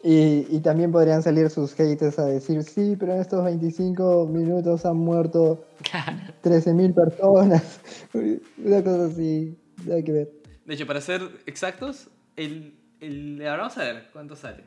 Y, 0.05 0.47
y 0.51 0.61
también 0.61 0.90
podrían 0.90 1.23
salir 1.23 1.49
sus 1.49 1.75
haters 1.75 2.18
a 2.18 2.25
decir, 2.27 2.64
sí, 2.64 2.97
pero 2.99 3.14
en 3.14 3.21
estos 3.21 3.45
25 3.45 4.27
minutos 4.27 4.85
han 4.85 4.97
muerto 4.97 5.64
13.000 6.42 6.95
personas. 6.95 7.81
Una 8.59 8.83
cosa 8.83 9.05
así, 9.07 9.57
hay 9.90 10.03
que 10.03 10.12
ver. 10.12 10.33
De 10.64 10.75
hecho, 10.75 10.87
para 10.87 11.01
ser 11.01 11.23
exactos, 11.47 12.09
el, 12.37 12.75
el, 13.01 13.40
ahora 13.47 13.62
vamos 13.62 13.79
a 13.79 13.85
ver 13.85 14.09
cuánto 14.12 14.35
sale. 14.37 14.64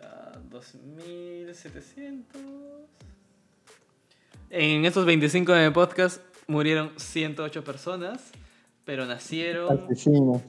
Ah, 0.00 0.38
2.700. 0.50 2.22
En 4.50 4.84
estos 4.84 5.04
25 5.04 5.52
de 5.52 5.70
podcast 5.70 6.20
murieron 6.46 6.92
108 6.96 7.62
personas, 7.64 8.32
pero 8.88 9.04
nacieron 9.04 9.84
Asesinos. 9.84 10.40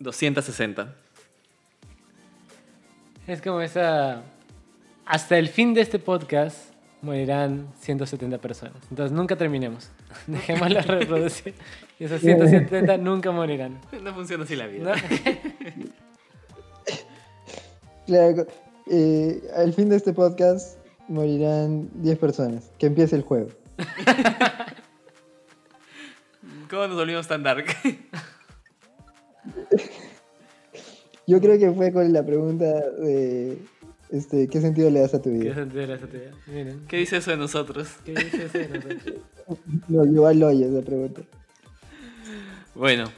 260. 0.00 0.96
Es 3.28 3.40
como 3.40 3.60
esa... 3.60 4.24
Hasta 5.06 5.38
el 5.38 5.46
fin 5.46 5.72
de 5.72 5.82
este 5.82 6.00
podcast 6.00 6.72
morirán 7.02 7.68
170 7.82 8.38
personas. 8.38 8.82
Entonces 8.90 9.16
nunca 9.16 9.36
terminemos. 9.36 9.92
Dejémoslo 10.26 10.80
reproducir. 10.80 11.54
Y 12.00 12.04
esos 12.06 12.20
170 12.20 12.96
nunca 12.98 13.30
morirán. 13.30 13.78
No 14.02 14.12
funciona 14.12 14.42
así 14.42 14.56
la 14.56 14.64
¿No? 14.64 14.72
vida. 14.72 14.94
Claro, 18.08 18.44
eh, 18.90 19.40
al 19.54 19.72
fin 19.72 19.88
de 19.88 19.94
este 19.94 20.12
podcast 20.12 20.78
morirán 21.06 21.88
10 22.02 22.18
personas. 22.18 22.72
Que 22.76 22.86
empiece 22.86 23.14
el 23.14 23.22
juego. 23.22 23.50
¿Cómo 26.70 26.86
nos 26.86 26.96
volvimos 26.96 27.26
tan 27.26 27.42
dark? 27.42 27.66
Yo 31.26 31.40
creo 31.40 31.58
que 31.58 31.70
fue 31.72 31.92
con 31.92 32.12
la 32.12 32.24
pregunta 32.24 32.64
de 32.64 33.58
este, 34.10 34.48
¿qué 34.48 34.60
sentido 34.60 34.90
le 34.90 35.00
das 35.00 35.14
a 35.14 35.22
tu 35.22 35.30
¿Qué 35.30 35.38
vida? 35.38 35.54
sentido 35.54 35.86
le 35.86 35.92
das 35.94 36.02
a 36.02 36.06
tu 36.06 36.16
vida? 36.16 36.30
Miren. 36.46 36.86
¿Qué 36.88 36.96
dice 36.98 37.16
eso 37.18 37.30
de 37.30 37.36
nosotros? 37.36 37.88
¿Qué 38.04 38.12
dice 38.14 38.44
eso 38.46 38.58
de 38.58 38.68
nosotros? 38.68 39.14
Nos 39.88 40.06
llevó 40.08 40.26
al 40.26 40.42
hoyo 40.42 40.66
esa 40.66 40.84
pregunta. 40.84 41.22
Bueno, 42.74 43.10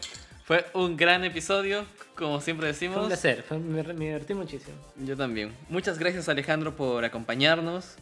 fue 0.44 0.64
un 0.74 0.96
gran 0.96 1.24
episodio, 1.24 1.84
como 2.14 2.40
siempre 2.40 2.66
Fue 2.66 2.72
decimos. 2.72 2.98
un 3.02 3.06
placer. 3.08 3.42
fue- 3.48 3.58
me, 3.58 3.82
me 3.82 4.04
divertí 4.06 4.34
muchísimo. 4.34 4.76
Yo 5.04 5.16
también. 5.16 5.52
Muchas 5.68 5.98
gracias 5.98 6.28
Alejandro 6.28 6.76
por 6.76 7.04
acompañarnos. 7.04 7.94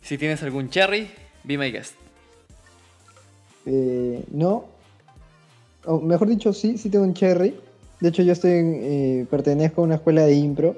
Si 0.00 0.16
tienes 0.18 0.42
algún 0.42 0.68
cherry, 0.70 1.10
be 1.44 1.56
my 1.58 1.70
guest. 1.70 1.94
Eh, 3.66 4.24
no. 4.30 4.64
O 5.86 6.00
mejor 6.00 6.28
dicho, 6.28 6.52
sí, 6.52 6.78
sí 6.78 6.90
tengo 6.90 7.04
un 7.04 7.14
cherry. 7.14 7.54
De 8.00 8.08
hecho, 8.08 8.22
yo 8.22 8.32
estoy 8.32 8.52
en, 8.52 8.80
eh, 8.82 9.26
pertenezco 9.30 9.80
a 9.80 9.84
una 9.84 9.96
escuela 9.96 10.24
de 10.26 10.34
impro. 10.34 10.76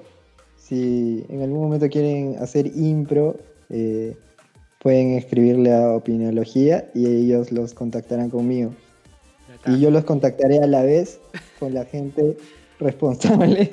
Si 0.57 1.25
en 1.29 1.43
algún 1.43 1.61
momento 1.61 1.89
quieren 1.89 2.37
hacer 2.41 2.67
impro, 2.75 3.37
eh, 3.71 4.17
pueden 4.81 5.13
escribirle 5.13 5.73
a 5.73 5.93
Opinología 5.93 6.91
y 6.95 7.07
ellos 7.07 7.53
los 7.53 7.75
contactarán 7.75 8.31
conmigo. 8.31 8.73
Y 9.67 9.81
yo 9.81 9.91
los 9.91 10.05
contactaré 10.05 10.59
a 10.59 10.67
la 10.67 10.83
vez 10.83 11.19
con 11.59 11.75
la 11.75 11.85
gente 11.85 12.37
responsable 12.79 13.73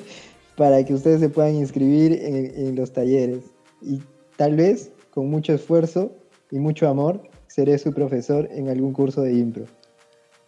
para 0.56 0.84
que 0.84 0.94
ustedes 0.94 1.20
se 1.20 1.28
puedan 1.28 1.54
inscribir 1.54 2.12
en, 2.12 2.66
en 2.68 2.76
los 2.76 2.92
talleres. 2.92 3.44
Y 3.82 4.00
tal 4.36 4.56
vez, 4.56 4.90
con 5.10 5.28
mucho 5.28 5.52
esfuerzo 5.52 6.12
y 6.50 6.58
mucho 6.58 6.88
amor, 6.88 7.20
seré 7.54 7.78
su 7.78 7.92
profesor 7.92 8.48
en 8.50 8.68
algún 8.68 8.92
curso 8.92 9.22
de 9.22 9.32
impro. 9.32 9.64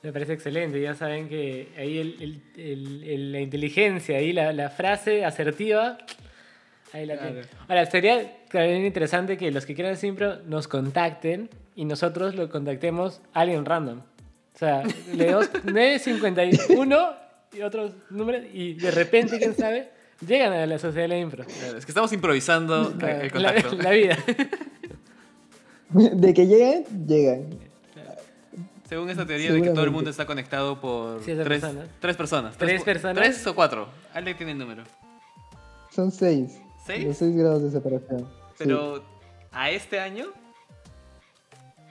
Me 0.03 0.13
parece 0.13 0.33
excelente. 0.33 0.81
Ya 0.81 0.95
saben 0.95 1.29
que 1.29 1.69
ahí 1.79 1.99
el- 1.99 2.17
el- 2.21 2.43
el- 2.57 3.05
el- 3.05 3.33
la 3.33 3.41
inteligencia, 3.41 4.19
ahí 4.19 4.33
la, 4.33 4.53
la 4.53 4.71
frase 4.71 5.25
asertiva, 5.25 5.99
ahí 6.93 7.07
la 7.07 7.15
Claro. 7.15 7.33
tienen. 7.33 7.51
Ahora, 7.69 7.87
sería 7.87 8.37
también 8.51 8.85
interesante 8.85 9.37
que 9.37 9.51
los 9.53 9.65
que 9.67 9.75
quieran 9.75 9.97
siempre 9.97 10.27
nos 10.47 10.67
contacten 10.67 11.49
y 11.77 11.85
nosotros 11.85 12.35
lo 12.35 12.49
contactemos 12.49 13.21
a 13.35 13.41
alguien 13.43 13.65
random. 13.65 13.99
O 14.01 14.59
sea, 14.59 14.83
le 15.15 15.27
damos 15.27 15.49
951 15.65 17.15
y 17.57 17.63
otros 17.63 17.93
números 18.11 18.43
y 18.53 18.75
de 18.75 18.91
repente, 18.91 19.39
quién 19.39 19.55
sabe, 19.55 19.91
llegan 20.27 20.53
a 20.53 20.67
la 20.67 20.79
sociedad 20.79 21.05
de 21.05 21.09
la 21.09 21.19
impro. 21.19 21.45
Es 21.45 21.85
que 21.87 21.93
estamos 21.93 22.13
improvisando 22.13 22.91
el 22.91 22.99
La, 22.99 23.31
contacto. 23.31 23.77
la 23.77 23.91
vida. 23.91 24.17
De 25.91 26.35
que 26.35 26.47
lleguen, 26.47 26.85
llegan. 27.07 27.47
Según 28.89 29.11
esta 29.11 29.27
teoría 29.27 29.53
de 29.53 29.63
que 29.63 29.71
todo 29.71 29.83
el 29.85 29.91
mundo 29.91 30.11
está 30.11 30.27
conectado 30.27 30.81
por 30.81 31.21
tres, 31.21 31.37
personas. 31.47 31.89
tres 32.01 32.17
personas. 32.17 32.57
¿Tres 32.57 32.83
personas? 32.85 33.17
¿Tres 33.17 33.47
o 33.49 33.55
cuatro? 33.55 33.89
Alguien 34.15 34.37
tiene 34.37 34.53
el 34.53 34.59
número. 34.59 34.85
Son 35.91 36.13
seis. 36.13 36.61
¿Seis? 36.87 37.05
Los 37.05 37.17
seis 37.17 37.35
grados 37.37 37.63
de 37.65 37.71
separación. 37.73 38.21
Sí. 38.21 38.27
Pero 38.59 39.03
a 39.51 39.71
este 39.71 39.99
año, 39.99 40.27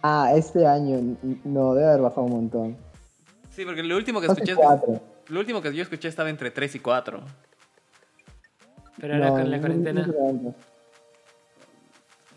Ah, 0.08 0.32
este 0.36 0.68
año 0.68 1.18
no, 1.44 1.74
debe 1.74 1.88
haber 1.90 2.02
bajado 2.04 2.22
un 2.28 2.32
montón. 2.34 2.78
Sí, 3.50 3.66
porque 3.66 3.82
lo 3.84 3.98
último 3.98 4.22
que 4.22 4.28
escuché, 4.28 4.56
cuatro. 4.56 5.02
lo 5.28 5.40
último 5.40 5.62
que 5.62 5.74
yo 5.74 5.82
escuché 5.82 6.08
estaba 6.08 6.30
entre 6.30 6.52
3 6.52 6.76
y 6.76 6.80
4. 6.80 7.22
Pero 9.02 9.14
ahora 9.16 9.28
No, 9.30 9.34
con 9.34 9.50
la 9.52 9.58
no- 9.58 9.62
cuarentena. 9.62 10.08
no. 10.08 10.56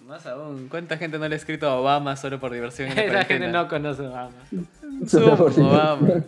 Más 0.09 0.25
aún, 0.27 0.69
¿cuánta 0.71 0.97
gente 0.97 1.19
no 1.19 1.29
le 1.29 1.35
ha 1.35 1.37
escrito 1.37 1.69
a 1.69 1.79
Obama 1.79 2.17
solo 2.17 2.41
por 2.41 2.51
diversión 2.51 2.89
en 2.89 2.97
la 2.97 3.03
Esa 3.21 3.25
gente 3.27 3.49
no 3.49 3.69
conoce 3.69 4.07
a 4.07 4.09
Obama. 4.09 4.31
Solo 5.07 5.37
por 5.37 5.53
Zoom. 5.53 5.67
Obama. 5.69 6.25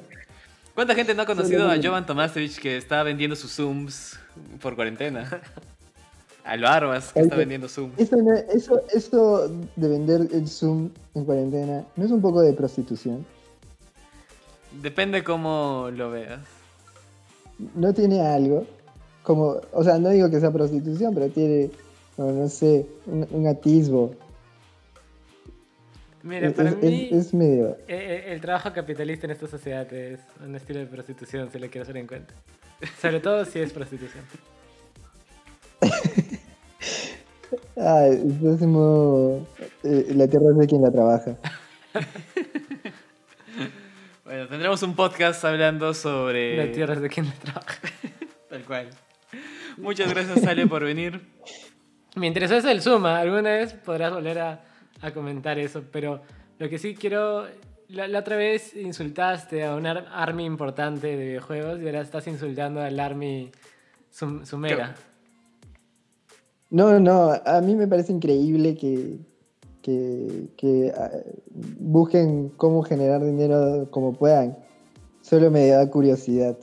¿Cuánta 0.75 0.95
gente 0.95 1.15
no 1.15 1.23
ha 1.23 1.27
conocido 1.27 1.67
a 1.71 1.77
Jovan 1.83 2.05
Tomasevich 2.05 2.61
que 2.61 2.77
está 2.77 3.03
vendiendo 3.03 3.35
sus 3.37 3.53
Zooms 3.57 4.19
por 4.61 4.77
cuarentena? 4.77 5.41
Al 6.45 6.61
Barbas 6.61 7.11
que 7.15 7.21
está 7.21 7.35
Oye, 7.37 7.41
vendiendo 7.41 7.69
Zooms. 7.71 7.99
Eso, 7.99 8.17
no- 8.17 8.35
eso, 8.35 8.83
eso 8.93 9.49
de 9.77 9.89
vender 9.89 10.29
el 10.31 10.47
Zoom 10.47 10.91
en 11.15 11.25
cuarentena, 11.25 11.83
¿no 11.97 12.05
es 12.05 12.11
un 12.11 12.21
poco 12.21 12.43
de 12.43 12.53
prostitución? 12.53 13.25
Depende 14.83 15.25
cómo 15.25 15.89
lo 15.91 16.11
veas. 16.11 16.41
¿No 17.75 17.95
tiene 17.95 18.21
algo? 18.21 18.67
Como, 19.23 19.57
o 19.73 19.85
sea, 19.85 19.99
no 19.99 20.11
digo 20.11 20.31
que 20.31 20.39
sea 20.39 20.51
prostitución, 20.51 21.15
pero 21.15 21.29
tiene, 21.31 21.71
no, 22.21 22.33
no 22.33 22.49
sé, 22.49 22.87
un, 23.07 23.27
un 23.31 23.47
atisbo. 23.47 24.15
Mira, 26.23 26.49
es, 26.49 26.53
para 26.55 26.71
es- 26.71 26.77
mí, 26.77 27.09
es- 27.11 27.27
es 27.29 27.35
medio... 27.35 27.71
eh, 27.71 27.77
eh, 27.89 28.25
el 28.33 28.41
trabajo 28.41 28.73
capitalista 28.73 29.27
en 29.27 29.31
esta 29.31 29.47
sociedad 29.47 29.91
es 29.93 30.21
un 30.45 30.55
estilo 30.55 30.81
de 30.81 30.87
prostitución, 30.87 31.51
si 31.51 31.59
lo 31.59 31.69
quiero 31.69 31.83
hacer 31.85 31.97
en 31.97 32.07
cuenta. 32.07 32.35
Sobre 33.01 33.21
todo 33.21 33.45
si 33.45 33.59
es 33.61 33.73
prostitución. 33.73 34.25
Ah, 37.77 38.07
es 38.07 38.59
como... 38.61 39.45
eh, 39.83 40.13
la 40.15 40.29
tierra 40.29 40.51
es 40.53 40.59
de 40.59 40.67
quien 40.67 40.83
la 40.83 40.91
trabaja. 40.93 41.37
Bueno, 44.25 44.47
tendremos 44.47 44.81
un 44.85 44.95
podcast 44.95 45.45
hablando 45.45 45.93
sobre... 45.93 46.57
La 46.57 46.71
tierra 46.71 46.95
es 46.95 47.01
de 47.01 47.09
quien 47.09 47.27
la 47.27 47.33
trabaja. 47.33 47.75
Tal 48.49 48.63
cual. 48.65 48.91
Muchas 49.77 50.09
gracias, 50.09 50.47
Ale, 50.47 50.69
por 50.69 50.85
venir. 50.85 51.21
Me 52.17 52.27
interesó 52.27 52.57
eso 52.57 52.69
del 52.69 52.83
Zuma. 52.83 53.19
Alguna 53.21 53.51
vez 53.51 53.73
podrás 53.75 54.13
volver 54.13 54.39
a, 54.39 54.61
a 55.01 55.11
comentar 55.13 55.59
eso, 55.59 55.83
pero 55.91 56.21
lo 56.59 56.69
que 56.69 56.79
sí 56.79 56.95
quiero... 56.95 57.47
La, 57.89 58.07
la 58.07 58.21
otra 58.21 58.37
vez 58.37 58.77
insultaste 58.77 59.65
a 59.65 59.75
un 59.75 59.85
ar- 59.85 60.07
army 60.13 60.45
importante 60.45 61.09
de 61.09 61.17
videojuegos 61.17 61.81
y 61.81 61.87
ahora 61.87 62.03
estás 62.03 62.29
insultando 62.29 62.81
al 62.81 63.01
army 63.01 63.51
sum- 64.13 64.45
sumera. 64.47 64.95
No, 66.71 67.01
no, 67.01 67.33
a 67.45 67.61
mí 67.61 67.75
me 67.75 67.89
parece 67.89 68.13
increíble 68.13 68.77
que, 68.77 69.19
que, 69.83 70.51
que, 70.57 70.93
ah, 70.97 71.11
busquen 71.81 72.51
cómo 72.51 72.85
generar 72.85 73.25
dinero 73.25 73.89
como 73.91 74.13
puedan. 74.13 74.57
Solo 75.21 75.51
me 75.51 75.67
da 75.67 75.91
curiosidad. 75.91 76.57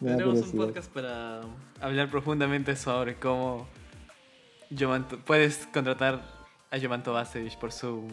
Me 0.00 0.10
da 0.10 0.16
Tendremos 0.16 0.52
un 0.52 0.58
podcast 0.58 0.92
para 0.92 1.42
hablar 1.80 2.10
profundamente 2.10 2.74
sobre 2.74 3.14
cómo 3.20 3.68
puedes 5.24 5.66
contratar 5.72 6.22
a 6.70 6.78
Jovan 6.78 7.02
Tomasevich 7.02 7.56
por 7.58 7.72
su 7.72 8.06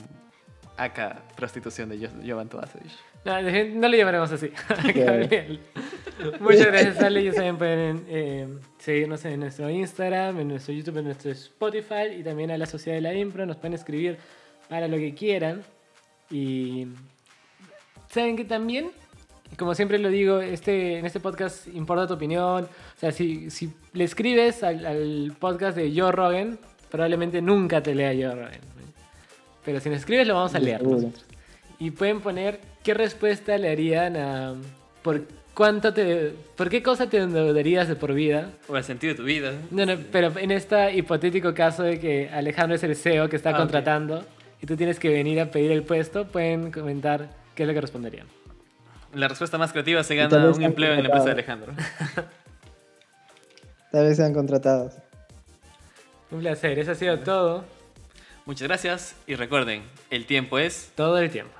acá 0.78 1.22
prostitución 1.36 1.90
de 1.90 1.98
Jo- 2.08 2.14
Jovan 2.26 2.50
Tomasevich. 2.50 2.94
No, 3.26 3.42
no 3.42 3.88
le 3.88 3.98
llamaremos 3.98 4.32
así. 4.32 4.52
Gabriel. 4.96 5.60
Muchas 6.40 6.68
gracias, 6.68 7.00
Ale. 7.02 7.24
Ya 7.24 7.34
saben, 7.34 7.58
pueden 7.58 8.06
eh, 8.08 8.48
seguirnos 8.80 9.24
en 9.26 9.40
nuestro 9.42 9.70
Instagram, 9.70 10.40
en 10.40 10.48
nuestro 10.48 10.74
YouTube, 10.74 10.98
en 10.98 11.06
nuestro 11.06 11.32
Spotify 11.32 12.14
y 12.20 12.24
también 12.24 12.52
a 12.52 12.58
la 12.58 12.66
Sociedad 12.66 12.98
de 12.98 13.02
la 13.02 13.14
Impro. 13.14 13.46
Nos 13.46 13.58
pueden 13.58 13.74
escribir 13.74 14.18
para 14.70 14.88
lo 14.88 14.98
que 14.98 15.14
quieran. 15.14 15.64
Y 16.30 16.88
saben 18.10 18.36
que 18.38 18.46
también, 18.46 18.92
como 19.56 19.74
siempre 19.76 19.98
lo 19.98 20.10
digo, 20.10 20.40
este, 20.40 21.00
en 21.00 21.06
este 21.06 21.20
podcast 21.20 21.68
importa 21.68 22.08
tu 22.08 22.14
opinión. 22.14 22.66
O 22.66 23.00
sea, 23.00 23.12
si, 23.12 23.50
si 23.50 23.72
le 23.94 24.04
escribes 24.04 24.64
al, 24.64 24.86
al 24.86 25.34
podcast 25.40 25.78
de 25.78 25.94
Joe 25.96 26.12
Rogan, 26.12 26.60
probablemente 26.90 27.42
nunca 27.42 27.82
te 27.82 27.96
lea 27.96 28.12
Joe 28.14 28.36
Rogan. 28.36 28.60
Pero 29.66 29.80
si 29.80 29.90
nos 29.90 30.00
escribes, 30.00 30.28
lo 30.28 30.36
vamos 30.36 30.56
a 30.56 30.60
leer. 30.60 30.82
Nosotros. 30.84 31.26
Y 31.80 31.92
pueden 31.92 32.22
poner 32.22 32.60
qué 32.84 32.94
respuesta 32.94 33.58
le 33.58 33.70
harían 33.70 34.16
a. 34.18 34.56
¿Por 35.02 35.24
cuánto 35.54 35.94
te. 35.94 36.34
¿Por 36.56 36.70
qué 36.70 36.82
cosa 36.82 37.10
te 37.10 37.18
endeudarías 37.18 37.88
de 37.88 37.96
por 37.96 38.14
vida? 38.14 38.52
O 38.68 38.78
el 38.78 38.84
sentido 38.84 39.14
de 39.14 39.18
tu 39.18 39.24
vida. 39.26 39.54
No, 39.72 39.86
no, 39.86 39.98
pero 40.12 40.32
en 40.38 40.52
este 40.52 40.96
hipotético 40.96 41.54
caso 41.54 41.84
de 41.84 42.00
que 42.00 42.30
Alejandro 42.30 42.76
es 42.76 42.84
el 42.84 42.96
CEO 42.96 43.28
que 43.30 43.36
está 43.36 43.52
Ah, 43.52 43.58
contratando 43.58 44.24
y 44.62 44.66
tú 44.66 44.76
tienes 44.76 45.00
que 45.00 45.10
venir 45.10 45.40
a 45.40 45.52
pedir 45.52 45.72
el 45.72 45.84
puesto, 45.84 46.28
pueden 46.28 46.72
comentar 46.72 47.30
qué 47.54 47.64
es 47.64 47.68
lo 47.68 47.74
que 47.74 47.82
responderían. 47.82 48.26
La 49.14 49.28
respuesta 49.28 49.58
más 49.58 49.72
creativa 49.72 50.04
se 50.04 50.16
gana 50.16 50.50
un 50.50 50.62
empleo 50.62 50.94
en 50.94 51.04
la 51.04 51.06
empresa 51.06 51.26
de. 51.26 51.32
Alejandro. 51.32 51.74
Tal 53.92 54.06
vez 54.06 54.18
sean 54.18 54.34
contratados. 54.34 54.96
Un 56.30 56.40
placer, 56.40 56.78
eso 56.78 56.92
ha 56.92 56.96
sido 56.96 57.20
todo. 57.20 57.64
Muchas 58.46 58.68
gracias 58.68 59.16
y 59.28 59.36
recuerden, 59.36 59.84
el 60.10 60.26
tiempo 60.26 60.60
es... 60.60 60.92
Todo 60.96 61.18
el 61.18 61.30
tiempo. 61.30 61.57